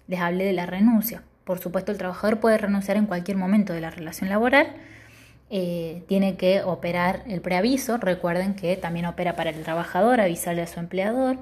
Les 0.08 0.20
hablé 0.20 0.44
de 0.44 0.54
la 0.54 0.64
renuncia. 0.64 1.22
Por 1.44 1.58
supuesto, 1.58 1.92
el 1.92 1.98
trabajador 1.98 2.40
puede 2.40 2.56
renunciar 2.56 2.96
en 2.96 3.04
cualquier 3.04 3.36
momento 3.36 3.74
de 3.74 3.82
la 3.82 3.90
relación 3.90 4.30
laboral. 4.30 4.68
Eh, 5.50 6.02
tiene 6.08 6.38
que 6.38 6.62
operar 6.62 7.24
el 7.26 7.42
preaviso. 7.42 7.98
Recuerden 7.98 8.54
que 8.54 8.78
también 8.78 9.04
opera 9.04 9.36
para 9.36 9.50
el 9.50 9.62
trabajador, 9.62 10.18
avisarle 10.22 10.62
a 10.62 10.66
su 10.66 10.80
empleador. 10.80 11.36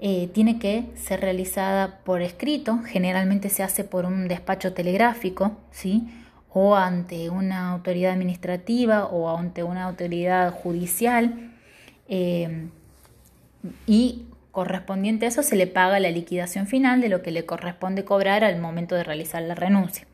Eh, 0.00 0.28
tiene 0.32 0.58
que 0.58 0.84
ser 0.94 1.20
realizada 1.20 1.98
por 2.04 2.22
escrito. 2.22 2.80
Generalmente 2.84 3.48
se 3.48 3.62
hace 3.62 3.84
por 3.84 4.04
un 4.04 4.28
despacho 4.28 4.72
telegráfico, 4.72 5.56
¿sí? 5.70 6.08
o 6.50 6.76
ante 6.76 7.30
una 7.30 7.70
autoridad 7.70 8.12
administrativa 8.12 9.06
o 9.06 9.36
ante 9.36 9.62
una 9.62 9.84
autoridad 9.84 10.52
judicial. 10.52 11.52
Eh, 12.08 12.68
y 13.86 14.24
correspondiente 14.50 15.26
a 15.26 15.28
eso 15.28 15.42
se 15.42 15.56
le 15.56 15.66
paga 15.66 16.00
la 16.00 16.10
liquidación 16.10 16.66
final 16.66 17.00
de 17.00 17.08
lo 17.08 17.22
que 17.22 17.30
le 17.30 17.44
corresponde 17.44 18.04
cobrar 18.04 18.44
al 18.44 18.60
momento 18.60 18.94
de 18.94 19.04
realizar 19.04 19.42
la 19.42 19.54
renuncia. 19.54 20.06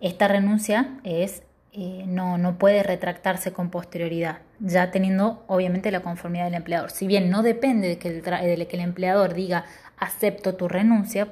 Esta 0.00 0.28
renuncia 0.28 0.98
es, 1.04 1.42
eh, 1.72 2.04
no, 2.06 2.36
no 2.36 2.58
puede 2.58 2.82
retractarse 2.82 3.52
con 3.52 3.70
posterioridad, 3.70 4.38
ya 4.60 4.90
teniendo 4.90 5.44
obviamente 5.46 5.90
la 5.90 6.00
conformidad 6.00 6.44
del 6.44 6.54
empleador. 6.54 6.90
Si 6.90 7.06
bien 7.06 7.30
no 7.30 7.42
depende 7.42 7.88
de 7.88 7.98
que 7.98 8.08
el, 8.08 8.80
empleador 8.80 9.34
diga 9.34 9.64
acepto 9.98 10.54
tu 10.54 10.68
renuncia, 10.68 11.28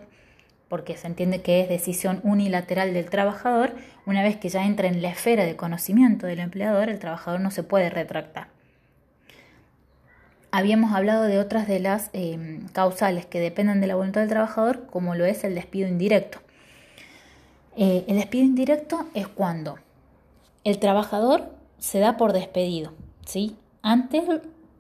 porque 0.69 0.97
se 0.97 1.07
entiende 1.07 1.43
que 1.43 1.61
es 1.61 1.69
decisión 1.69 2.21
unilateral 2.23 2.95
del 2.95 3.11
trabajador, 3.11 3.75
una 4.07 4.23
vez 4.23 4.37
que 4.37 4.49
ya 4.49 4.65
entra 4.65 4.89
en 4.89 5.03
la 5.03 5.11
esfera 5.11 5.45
de 5.45 5.57
conocimiento 5.57 6.27
del 6.27 6.41
empleador, 6.41 6.89
el 6.89 6.99
trabajador 6.99 7.41
no 7.41 7.51
se 7.51 7.63
puede 7.63 7.91
retractar. 7.91 8.49
Habíamos 10.51 10.93
hablado 10.93 11.25
de 11.25 11.39
otras 11.39 11.67
de 11.67 11.81
las 11.81 12.11
eh, 12.13 12.61
causales 12.73 13.27
que 13.27 13.41
dependen 13.41 13.81
de 13.81 13.87
la 13.87 13.95
voluntad 13.95 14.21
del 14.21 14.31
trabajador, 14.31 14.87
como 14.87 15.15
lo 15.15 15.25
es 15.25 15.45
el 15.45 15.55
despido 15.55 15.89
indirecto. 15.89 16.41
Eh, 17.77 18.05
el 18.07 18.17
despido 18.17 18.45
indirecto 18.45 19.07
es 19.15 19.29
cuando 19.29 19.79
el 20.65 20.79
trabajador 20.79 21.55
se 21.79 21.99
da 21.99 22.17
por 22.17 22.33
despedido, 22.33 22.93
¿sí? 23.27 23.57
ante 23.83 24.23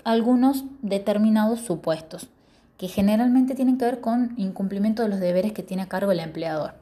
algunos 0.04 0.64
determinados 0.80 1.60
supuestos, 1.60 2.28
que 2.78 2.88
generalmente 2.88 3.54
tienen 3.54 3.78
que 3.78 3.84
ver 3.84 4.00
con 4.00 4.34
incumplimiento 4.36 5.02
de 5.02 5.08
los 5.08 5.20
deberes 5.20 5.52
que 5.52 5.62
tiene 5.62 5.84
a 5.84 5.88
cargo 5.88 6.12
el 6.12 6.20
empleador. 6.20 6.74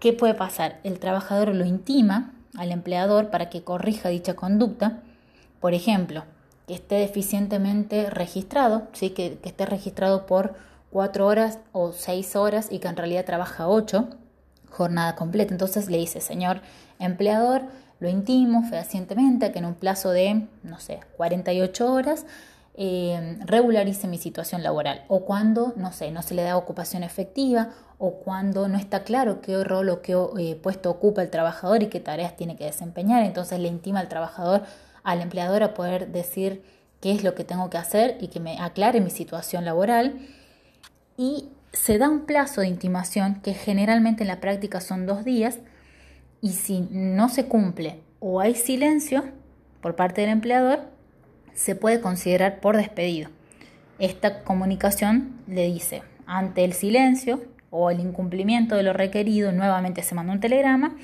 ¿Qué 0.00 0.12
puede 0.12 0.34
pasar? 0.34 0.78
El 0.84 1.00
trabajador 1.00 1.54
lo 1.54 1.64
intima 1.64 2.32
al 2.56 2.70
empleador 2.70 3.30
para 3.30 3.50
que 3.50 3.64
corrija 3.64 4.08
dicha 4.08 4.34
conducta. 4.34 5.00
Por 5.60 5.74
ejemplo, 5.74 6.24
que 6.68 6.74
esté 6.74 6.96
deficientemente 6.96 8.10
registrado, 8.10 8.86
¿sí? 8.92 9.10
que, 9.10 9.40
esté 9.42 9.66
registrado 9.66 10.26
por 10.26 10.54
cuatro 10.90 11.26
horas 11.26 11.58
o 11.72 11.92
seis 11.92 12.36
horas 12.36 12.68
y 12.70 12.78
que 12.78 12.88
en 12.88 12.96
realidad 12.96 13.24
trabaja 13.24 13.66
ocho, 13.66 14.08
jornada 14.70 15.16
completa. 15.16 15.52
Entonces 15.52 15.90
le 15.90 15.98
dice, 15.98 16.20
señor 16.20 16.60
empleador, 17.00 17.62
lo 18.00 18.08
intimo 18.08 18.62
fehacientemente 18.62 19.50
que 19.52 19.58
en 19.58 19.64
un 19.64 19.74
plazo 19.74 20.10
de, 20.10 20.46
no 20.62 20.78
sé, 20.78 21.00
48 21.16 21.92
horas 21.92 22.26
eh, 22.74 23.38
regularice 23.44 24.06
mi 24.06 24.18
situación 24.18 24.62
laboral. 24.62 25.04
O 25.08 25.24
cuando, 25.24 25.72
no 25.76 25.92
sé, 25.92 26.12
no 26.12 26.22
se 26.22 26.34
le 26.34 26.42
da 26.42 26.56
ocupación 26.56 27.02
efectiva 27.02 27.70
o 27.98 28.20
cuando 28.20 28.68
no 28.68 28.78
está 28.78 29.02
claro 29.02 29.40
qué 29.40 29.64
rol 29.64 29.88
o 29.88 30.00
qué 30.00 30.16
eh, 30.38 30.54
puesto 30.54 30.90
ocupa 30.90 31.22
el 31.22 31.30
trabajador 31.30 31.82
y 31.82 31.88
qué 31.88 31.98
tareas 31.98 32.36
tiene 32.36 32.56
que 32.56 32.66
desempeñar. 32.66 33.24
Entonces 33.24 33.58
le 33.58 33.66
intima 33.66 33.98
al 33.98 34.08
trabajador 34.08 34.62
al 35.02 35.22
empleador 35.22 35.62
a 35.62 35.74
poder 35.74 36.12
decir 36.12 36.62
qué 37.00 37.12
es 37.12 37.24
lo 37.24 37.34
que 37.34 37.42
tengo 37.42 37.70
que 37.70 37.78
hacer 37.78 38.18
y 38.20 38.28
que 38.28 38.40
me 38.40 38.58
aclare 38.60 39.00
mi 39.00 39.10
situación 39.10 39.64
laboral. 39.64 40.18
Y 41.16 41.48
se 41.72 41.98
da 41.98 42.08
un 42.08 42.26
plazo 42.26 42.60
de 42.60 42.68
intimación 42.68 43.40
que 43.40 43.54
generalmente 43.54 44.22
en 44.22 44.28
la 44.28 44.40
práctica 44.40 44.80
son 44.80 45.06
dos 45.06 45.24
días 45.24 45.58
y 46.40 46.50
si 46.50 46.86
no 46.90 47.28
se 47.28 47.46
cumple 47.46 48.00
o 48.20 48.40
hay 48.40 48.54
silencio 48.54 49.24
por 49.80 49.96
parte 49.96 50.20
del 50.22 50.30
empleador, 50.30 50.80
se 51.54 51.74
puede 51.74 52.00
considerar 52.00 52.60
por 52.60 52.76
despedido. 52.76 53.30
Esta 53.98 54.44
comunicación 54.44 55.40
le 55.48 55.66
dice, 55.66 56.02
ante 56.26 56.64
el 56.64 56.72
silencio 56.72 57.42
o 57.70 57.90
el 57.90 58.00
incumplimiento 58.00 58.76
de 58.76 58.82
lo 58.82 58.92
requerido, 58.92 59.52
nuevamente 59.52 60.02
se 60.02 60.14
manda 60.14 60.32
un 60.32 60.40
telegrama, 60.40 60.96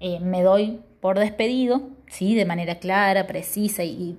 eh, 0.00 0.20
me 0.20 0.42
doy 0.42 0.80
por 1.00 1.18
despedido 1.18 1.90
¿sí? 2.08 2.34
de 2.34 2.44
manera 2.44 2.76
clara, 2.76 3.26
precisa 3.26 3.82
y 3.82 4.18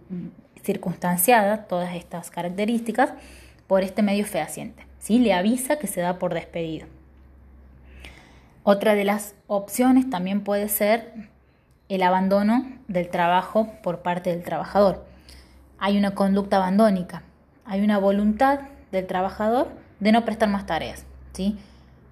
circunstanciada, 0.64 1.66
todas 1.66 1.96
estas 1.96 2.30
características, 2.30 3.14
por 3.68 3.84
este 3.84 4.02
medio 4.02 4.26
fehaciente. 4.26 4.86
¿sí? 5.00 5.20
Le 5.20 5.34
avisa 5.34 5.78
que 5.80 5.88
se 5.88 6.02
da 6.02 6.20
por 6.20 6.34
despedido. 6.34 6.88
Otra 8.64 8.96
de 8.96 9.04
las 9.04 9.36
opciones 9.48 10.10
también 10.10 10.44
puede 10.44 10.70
ser 10.70 11.30
el 11.90 12.02
abandono 12.02 12.66
del 12.88 13.10
trabajo 13.10 13.70
por 13.84 14.02
parte 14.02 14.30
del 14.30 14.44
trabajador. 14.44 15.06
Hay 15.78 15.98
una 15.98 16.16
conducta 16.16 16.58
abandónica, 16.58 17.24
hay 17.66 17.82
una 17.82 17.98
voluntad 17.98 18.62
del 18.92 19.06
trabajador 19.06 19.70
de 20.00 20.12
no 20.12 20.24
prestar 20.24 20.50
más 20.50 20.66
tareas. 20.66 21.06
¿sí? 21.34 21.58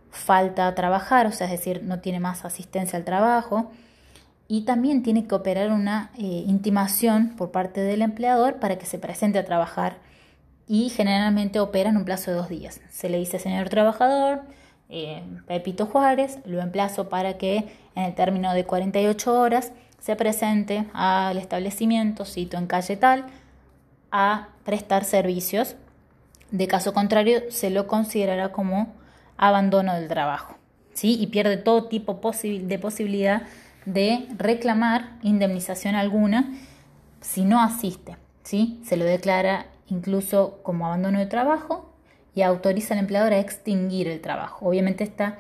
Falta 0.09 0.73
trabajar, 0.75 1.25
o 1.25 1.31
sea, 1.31 1.47
es 1.47 1.51
decir, 1.51 1.83
no 1.83 1.99
tiene 1.99 2.19
más 2.19 2.43
asistencia 2.43 2.97
al 2.97 3.05
trabajo, 3.05 3.71
y 4.51 4.63
también 4.63 5.01
tiene 5.01 5.27
que 5.27 5.33
operar 5.33 5.71
una 5.71 6.11
eh, 6.17 6.43
intimación 6.45 7.35
por 7.37 7.51
parte 7.51 7.79
del 7.79 8.01
empleador 8.01 8.59
para 8.59 8.77
que 8.77 8.85
se 8.85 8.99
presente 8.99 9.39
a 9.39 9.45
trabajar 9.45 9.99
y 10.67 10.89
generalmente 10.89 11.61
opera 11.61 11.89
en 11.89 11.95
un 11.95 12.03
plazo 12.03 12.31
de 12.31 12.37
dos 12.37 12.49
días. 12.49 12.81
Se 12.89 13.07
le 13.07 13.17
dice, 13.17 13.39
señor 13.39 13.69
trabajador, 13.69 14.41
eh, 14.93 15.23
Pepito 15.47 15.85
Juárez, 15.85 16.39
lo 16.43 16.59
emplazo 16.59 17.07
para 17.07 17.37
que 17.37 17.65
en 17.95 18.03
el 18.03 18.13
término 18.13 18.53
de 18.53 18.65
48 18.65 19.39
horas 19.39 19.71
se 19.99 20.17
presente 20.17 20.85
al 20.93 21.37
establecimiento, 21.37 22.25
cito 22.25 22.57
en 22.57 22.67
calle 22.67 22.97
tal, 22.97 23.25
a 24.11 24.49
prestar 24.65 25.05
servicios. 25.05 25.77
De 26.51 26.67
caso 26.67 26.93
contrario, 26.93 27.39
se 27.51 27.69
lo 27.69 27.87
considerará 27.87 28.51
como 28.51 28.93
abandono 29.37 29.93
del 29.93 30.09
trabajo. 30.09 30.57
¿sí? 30.93 31.17
Y 31.17 31.27
pierde 31.27 31.55
todo 31.55 31.85
tipo 31.85 32.19
de 32.43 32.79
posibilidad 32.79 33.43
de 33.85 34.27
reclamar 34.37 35.17
indemnización 35.23 35.95
alguna 35.95 36.51
si 37.21 37.45
no 37.45 37.61
asiste. 37.61 38.17
¿sí? 38.43 38.81
Se 38.83 38.97
lo 38.97 39.05
declara 39.05 39.67
incluso 39.87 40.59
como 40.63 40.85
abandono 40.85 41.19
de 41.19 41.27
trabajo 41.27 41.90
y 42.35 42.41
autoriza 42.41 42.93
al 42.93 42.99
empleador 42.99 43.33
a 43.33 43.39
extinguir 43.39 44.07
el 44.07 44.21
trabajo. 44.21 44.67
Obviamente 44.67 45.03
esta 45.03 45.37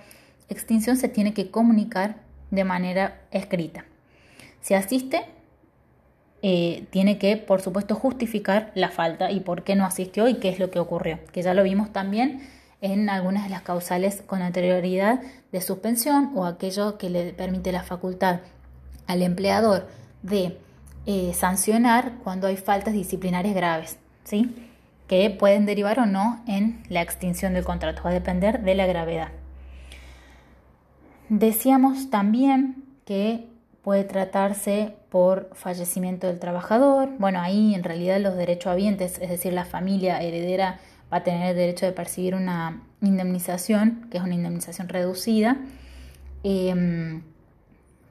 extinción 0.49 0.97
se 0.97 1.07
tiene 1.07 1.33
que 1.33 1.49
comunicar 1.49 2.17
de 2.49 2.63
manera 2.63 3.21
escrita. 3.31 3.85
Si 4.59 4.73
asiste, 4.73 5.25
eh, 6.43 6.85
tiene 6.89 7.17
que, 7.17 7.37
por 7.37 7.61
supuesto, 7.61 7.95
justificar 7.95 8.71
la 8.75 8.89
falta 8.89 9.31
y 9.31 9.39
por 9.39 9.63
qué 9.63 9.75
no 9.75 9.85
asistió 9.85 10.27
y 10.27 10.35
qué 10.35 10.49
es 10.49 10.59
lo 10.59 10.71
que 10.71 10.79
ocurrió, 10.79 11.19
que 11.31 11.41
ya 11.41 11.53
lo 11.53 11.63
vimos 11.63 11.93
también 11.93 12.41
en 12.81 13.09
algunas 13.09 13.43
de 13.43 13.49
las 13.49 13.61
causales 13.61 14.23
con 14.25 14.41
anterioridad 14.41 15.21
de 15.51 15.61
suspensión 15.61 16.31
o 16.35 16.45
aquello 16.45 16.97
que 16.97 17.09
le 17.09 17.31
permite 17.31 17.71
la 17.71 17.83
facultad 17.83 18.39
al 19.05 19.21
empleador 19.21 19.87
de 20.23 20.57
eh, 21.05 21.31
sancionar 21.33 22.13
cuando 22.23 22.47
hay 22.47 22.57
faltas 22.57 22.93
disciplinarias 22.93 23.55
graves, 23.55 23.97
¿sí? 24.23 24.70
Que 25.11 25.29
pueden 25.29 25.65
derivar 25.65 25.99
o 25.99 26.05
no 26.05 26.41
en 26.47 26.81
la 26.87 27.01
extinción 27.01 27.53
del 27.53 27.65
contrato, 27.65 28.01
va 28.01 28.11
a 28.11 28.13
depender 28.13 28.61
de 28.61 28.75
la 28.75 28.85
gravedad. 28.85 29.27
Decíamos 31.27 32.09
también 32.09 32.85
que 33.03 33.45
puede 33.81 34.05
tratarse 34.05 34.95
por 35.09 35.49
fallecimiento 35.53 36.27
del 36.27 36.39
trabajador. 36.39 37.09
Bueno, 37.19 37.41
ahí 37.41 37.75
en 37.75 37.83
realidad 37.83 38.21
los 38.21 38.37
derechos 38.37 38.71
habientes, 38.71 39.19
es 39.19 39.29
decir, 39.29 39.51
la 39.51 39.65
familia 39.65 40.21
heredera 40.21 40.79
va 41.11 41.17
a 41.17 41.23
tener 41.25 41.49
el 41.49 41.57
derecho 41.57 41.85
de 41.85 41.91
percibir 41.91 42.33
una 42.33 42.81
indemnización, 43.01 44.07
que 44.09 44.17
es 44.17 44.23
una 44.23 44.35
indemnización 44.35 44.87
reducida, 44.87 45.57
em, 46.43 47.21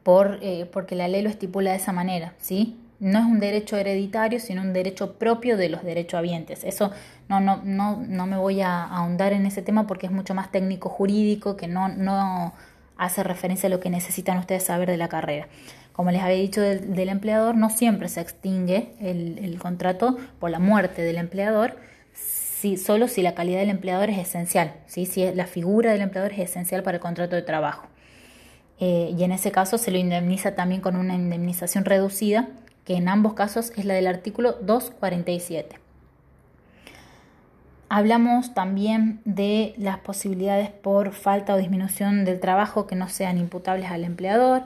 por, 0.03 0.39
eh, 0.43 0.69
porque 0.71 0.97
la 0.97 1.09
ley 1.09 1.23
lo 1.23 1.31
estipula 1.31 1.71
de 1.71 1.79
esa 1.79 1.93
manera, 1.93 2.35
¿sí? 2.37 2.77
No 3.01 3.19
es 3.19 3.25
un 3.25 3.41
derecho 3.41 3.77
hereditario, 3.77 4.39
sino 4.39 4.63
un 4.63 4.73
derecho 4.73 5.15
propio 5.15 5.57
de 5.57 5.71
los 5.71 5.83
derechohabientes. 5.83 6.65
Eso 6.65 6.93
no, 7.29 7.41
no, 7.41 7.61
no, 7.65 7.97
no 8.07 8.27
me 8.27 8.37
voy 8.37 8.61
a 8.61 8.85
ahondar 8.85 9.33
en 9.33 9.47
ese 9.47 9.63
tema 9.63 9.87
porque 9.87 10.07
es 10.07 10.13
mucho 10.13 10.35
más 10.35 10.53
técnico 10.53 10.89
jurídico, 10.89 11.57
que 11.57 11.67
no, 11.67 11.89
no 11.89 12.53
hace 13.01 13.23
referencia 13.23 13.67
a 13.67 13.71
lo 13.71 13.81
que 13.81 13.89
necesitan 13.89 14.37
ustedes 14.39 14.65
saber 14.65 14.91
de 14.91 14.99
la 14.99 15.09
carrera. 15.09 15.49
Como 15.95 16.11
les 16.11 16.23
había 16.23 16.37
dicho 16.37 16.61
del, 16.61 17.09
empleador, 17.09 17.57
no 17.57 17.71
siempre 17.71 18.09
se 18.09 18.21
extingue 18.21 18.93
el, 19.01 19.59
contrato 19.59 20.19
por 20.39 20.51
la 20.51 20.59
muerte 20.59 21.03
del 21.03 21.17
empleador, 21.17 21.77
si, 22.13 22.77
solo 22.77 23.09
si 23.09 23.23
la 23.23 23.35
calidad 23.35 23.61
del 23.61 23.71
empleador 23.71 24.11
es 24.11 24.19
esencial, 24.19 24.75
¿sí? 24.87 25.07
si 25.07 25.31
la 25.33 25.47
figura 25.47 25.93
del 25.93 26.03
empleador 26.03 26.33
es 26.33 26.41
esencial 26.41 26.83
para 26.83 26.97
el 26.97 27.01
contrato 27.01 27.37
de 27.37 27.43
trabajo. 27.43 27.87
Eh, 28.79 29.15
y 29.19 29.25
en 29.25 29.33
ese 29.33 29.51
caso 29.51 29.79
se 29.79 29.91
lo 29.91 29.99
indemniza 29.99 30.55
también 30.55 30.81
con 30.81 30.97
una 30.97 31.15
indemnización 31.15 31.85
reducida, 31.85 32.49
que 32.91 32.97
en 32.97 33.09
ambos 33.09 33.35
casos 33.35 33.73
es 33.77 33.85
la 33.85 33.95
del 33.95 34.09
artículo 34.09 34.55
247. 34.63 35.77
Hablamos 37.89 38.53
también 38.53 39.21
de 39.25 39.75
las 39.77 40.01
posibilidades 40.01 40.71
por 40.71 41.13
falta 41.13 41.55
o 41.55 41.57
disminución 41.57 42.25
del 42.25 42.41
trabajo 42.41 42.89
que 42.89 42.97
no 42.97 43.09
sean 43.09 43.39
imputables 43.39 43.93
al 43.93 44.03
empleador, 44.03 44.65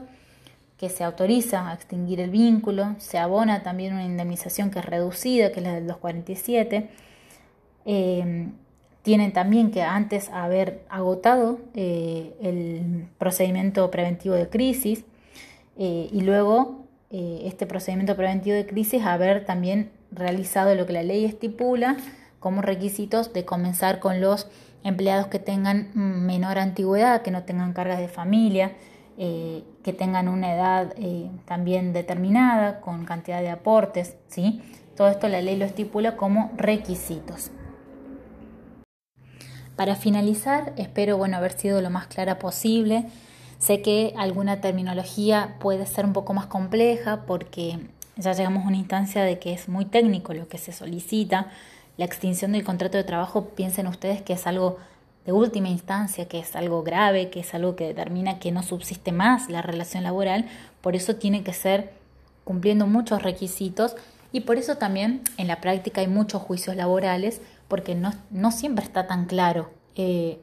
que 0.79 0.89
se 0.89 1.05
autoriza 1.05 1.69
a 1.69 1.75
extinguir 1.75 2.19
el 2.19 2.31
vínculo, 2.31 2.95
se 2.97 3.19
abona 3.19 3.63
también 3.63 3.93
una 3.93 4.07
indemnización 4.07 4.71
que 4.71 4.79
es 4.79 4.87
reducida, 4.87 5.53
que 5.53 5.61
es 5.61 5.67
la 5.67 5.75
del 5.75 5.87
247. 5.87 6.89
Eh, 7.85 8.49
tienen 9.03 9.35
también 9.35 9.71
que 9.71 9.83
antes 9.83 10.31
haber 10.31 10.83
agotado 10.89 11.59
eh, 11.75 12.35
el 12.41 13.07
procedimiento 13.19 13.91
preventivo 13.91 14.35
de 14.35 14.49
crisis 14.49 15.05
eh, 15.77 16.09
y 16.11 16.23
luego 16.23 16.84
este 17.47 17.67
procedimiento 17.67 18.17
preventivo 18.17 18.57
de 18.57 18.67
crisis 18.67 19.05
haber 19.05 19.45
también 19.45 19.91
realizado 20.11 20.75
lo 20.75 20.85
que 20.85 20.93
la 20.93 21.03
ley 21.03 21.25
estipula 21.25 21.97
como 22.41 22.61
requisitos 22.61 23.33
de 23.33 23.45
comenzar 23.45 24.01
con 24.01 24.21
los 24.21 24.49
empleados 24.83 25.29
que 25.29 25.39
tengan 25.39 25.91
menor 25.95 26.59
antigüedad, 26.59 27.23
que 27.23 27.31
no 27.31 27.45
tengan 27.45 27.73
cargas 27.73 27.99
de 27.99 28.09
familia, 28.09 28.73
eh, 29.17 29.63
que 29.83 29.93
tengan 29.93 30.29
una 30.29 30.55
edad 30.55 30.93
eh, 30.99 31.31
también 31.45 31.93
determinada, 31.93 32.81
con 32.81 33.05
cantidad 33.05 33.41
de 33.41 33.51
aportes, 33.51 34.17
¿sí? 34.29 34.61
Todo 34.97 35.09
esto 35.09 35.29
la 35.29 35.41
ley 35.41 35.57
lo 35.57 35.65
estipula 35.65 36.17
como 36.17 36.51
requisitos. 36.57 37.51
Para 39.77 39.97
finalizar, 39.97 40.73
espero 40.77 41.17
bueno, 41.17 41.37
haber 41.37 41.53
sido 41.53 41.81
lo 41.81 41.91
más 41.91 42.09
clara 42.09 42.39
posible. 42.39 43.07
Sé 43.65 43.81
que 43.81 44.13
alguna 44.19 44.61
terminología 44.61 45.57
puede 45.59 45.87
ser 45.87 46.05
un 46.05 46.13
poco 46.13 46.35
más 46.35 46.45
compleja 46.45 47.25
porque 47.27 47.79
ya 48.15 48.35
llegamos 48.35 48.65
a 48.65 48.69
una 48.69 48.77
instancia 48.77 49.23
de 49.23 49.39
que 49.39 49.55
es 49.55 49.71
muy 49.71 49.87
técnico 49.87 50.35
lo 50.35 50.49
que 50.49 50.59
se 50.59 50.71
solicita, 50.71 51.47
la 51.97 52.05
extinción 52.05 52.53
del 52.53 52.63
contrato 52.63 52.99
de 52.99 53.05
trabajo, 53.05 53.47
piensen 53.55 53.87
ustedes 53.87 54.21
que 54.21 54.35
es 54.35 54.47
algo 54.47 54.77
de 55.25 55.33
última 55.33 55.71
instancia, 55.71 56.29
que 56.29 56.41
es 56.41 56.55
algo 56.57 56.83
grave, 56.83 57.31
que 57.31 57.41
es 57.41 57.55
algo 57.55 57.75
que 57.75 57.87
determina 57.87 58.39
que 58.39 58.53
no 58.53 58.63
subsiste 58.63 59.13
más 59.13 59.49
la 59.49 59.63
relación 59.63 60.03
laboral, 60.03 60.45
por 60.83 60.95
eso 60.95 61.17
tiene 61.17 61.43
que 61.43 61.55
ser 61.55 61.91
cumpliendo 62.45 62.87
muchos 62.87 63.23
requisitos. 63.23 63.97
Y 64.31 64.41
por 64.41 64.59
eso 64.59 64.77
también 64.77 65.23
en 65.39 65.47
la 65.47 65.63
práctica 65.63 66.03
hay 66.03 66.09
muchos 66.09 66.43
juicios 66.43 66.77
laborales 66.77 67.41
porque 67.69 67.95
no, 67.95 68.13
no 68.31 68.53
siempre 68.53 68.85
está 68.85 69.07
tan 69.07 69.25
claro 69.25 69.71
eh, 69.95 70.39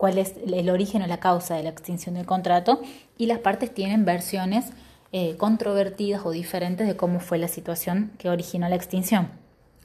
cuál 0.00 0.16
es 0.16 0.34
el 0.46 0.70
origen 0.70 1.02
o 1.02 1.06
la 1.06 1.20
causa 1.20 1.56
de 1.56 1.62
la 1.62 1.68
extinción 1.68 2.14
del 2.14 2.24
contrato 2.24 2.80
y 3.18 3.26
las 3.26 3.38
partes 3.40 3.74
tienen 3.74 4.06
versiones 4.06 4.64
eh, 5.12 5.36
controvertidas 5.36 6.24
o 6.24 6.30
diferentes 6.30 6.88
de 6.88 6.96
cómo 6.96 7.20
fue 7.20 7.36
la 7.36 7.48
situación 7.48 8.10
que 8.16 8.30
originó 8.30 8.66
la 8.70 8.76
extinción. 8.76 9.28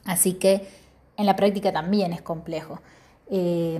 Así 0.06 0.32
que 0.32 0.66
en 1.18 1.26
la 1.26 1.36
práctica 1.36 1.70
también 1.70 2.14
es 2.14 2.22
complejo. 2.22 2.80
Eh, 3.30 3.78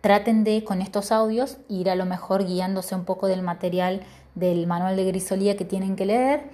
traten 0.00 0.44
de, 0.44 0.64
con 0.64 0.80
estos 0.80 1.12
audios, 1.12 1.58
ir 1.68 1.90
a 1.90 1.94
lo 1.94 2.06
mejor 2.06 2.46
guiándose 2.46 2.94
un 2.94 3.04
poco 3.04 3.26
del 3.26 3.42
material 3.42 4.00
del 4.34 4.66
manual 4.66 4.96
de 4.96 5.04
grisolía 5.04 5.58
que 5.58 5.66
tienen 5.66 5.94
que 5.94 6.06
leer. 6.06 6.44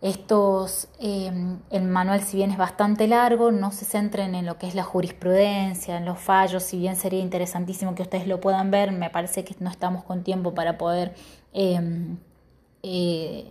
Estos, 0.00 0.88
eh, 1.00 1.32
el 1.70 1.82
manual, 1.82 2.22
si 2.22 2.36
bien 2.36 2.52
es 2.52 2.56
bastante 2.56 3.08
largo, 3.08 3.50
no 3.50 3.72
se 3.72 3.84
centren 3.84 4.34
en 4.34 4.46
lo 4.46 4.56
que 4.56 4.68
es 4.68 4.74
la 4.74 4.84
jurisprudencia, 4.84 5.96
en 5.96 6.04
los 6.04 6.18
fallos, 6.20 6.62
si 6.62 6.78
bien 6.78 6.94
sería 6.94 7.20
interesantísimo 7.20 7.94
que 7.94 8.02
ustedes 8.02 8.28
lo 8.28 8.40
puedan 8.40 8.70
ver, 8.70 8.92
me 8.92 9.10
parece 9.10 9.44
que 9.44 9.56
no 9.58 9.70
estamos 9.70 10.04
con 10.04 10.22
tiempo 10.22 10.54
para 10.54 10.78
poder 10.78 11.14
eh, 11.52 13.44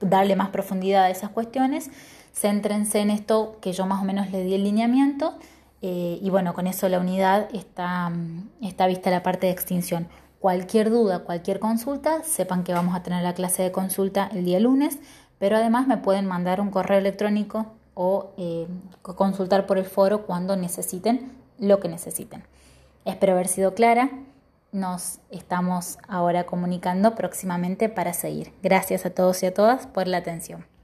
darle 0.00 0.36
más 0.36 0.50
profundidad 0.50 1.04
a 1.04 1.10
esas 1.10 1.30
cuestiones. 1.30 1.90
Céntrense 2.32 3.00
en 3.00 3.10
esto 3.10 3.58
que 3.60 3.72
yo 3.72 3.86
más 3.86 4.02
o 4.02 4.04
menos 4.04 4.30
le 4.30 4.44
di 4.44 4.54
el 4.54 4.62
lineamiento 4.62 5.38
eh, 5.82 6.18
y 6.22 6.30
bueno, 6.30 6.54
con 6.54 6.66
eso 6.66 6.88
la 6.88 6.98
unidad 6.98 7.48
está, 7.54 8.10
está 8.60 8.86
vista 8.86 9.10
la 9.10 9.22
parte 9.22 9.46
de 9.46 9.52
extinción. 9.52 10.08
Cualquier 10.40 10.90
duda, 10.90 11.20
cualquier 11.20 11.60
consulta, 11.60 12.22
sepan 12.22 12.62
que 12.62 12.72
vamos 12.72 12.94
a 12.94 13.02
tener 13.02 13.22
la 13.22 13.34
clase 13.34 13.62
de 13.62 13.72
consulta 13.72 14.28
el 14.32 14.44
día 14.44 14.60
lunes, 14.60 14.98
pero 15.38 15.56
además 15.56 15.86
me 15.86 15.96
pueden 15.96 16.26
mandar 16.26 16.60
un 16.60 16.70
correo 16.70 16.98
electrónico 16.98 17.66
o 17.94 18.32
eh, 18.36 18.66
consultar 19.02 19.66
por 19.66 19.78
el 19.78 19.86
foro 19.86 20.26
cuando 20.26 20.56
necesiten 20.56 21.32
lo 21.58 21.80
que 21.80 21.88
necesiten. 21.88 22.44
Espero 23.04 23.32
haber 23.32 23.48
sido 23.48 23.74
clara. 23.74 24.10
Nos 24.72 25.20
estamos 25.30 25.98
ahora 26.06 26.44
comunicando 26.44 27.14
próximamente 27.14 27.88
para 27.88 28.12
seguir. 28.12 28.52
Gracias 28.62 29.06
a 29.06 29.10
todos 29.10 29.42
y 29.42 29.46
a 29.46 29.54
todas 29.54 29.86
por 29.86 30.06
la 30.06 30.18
atención. 30.18 30.75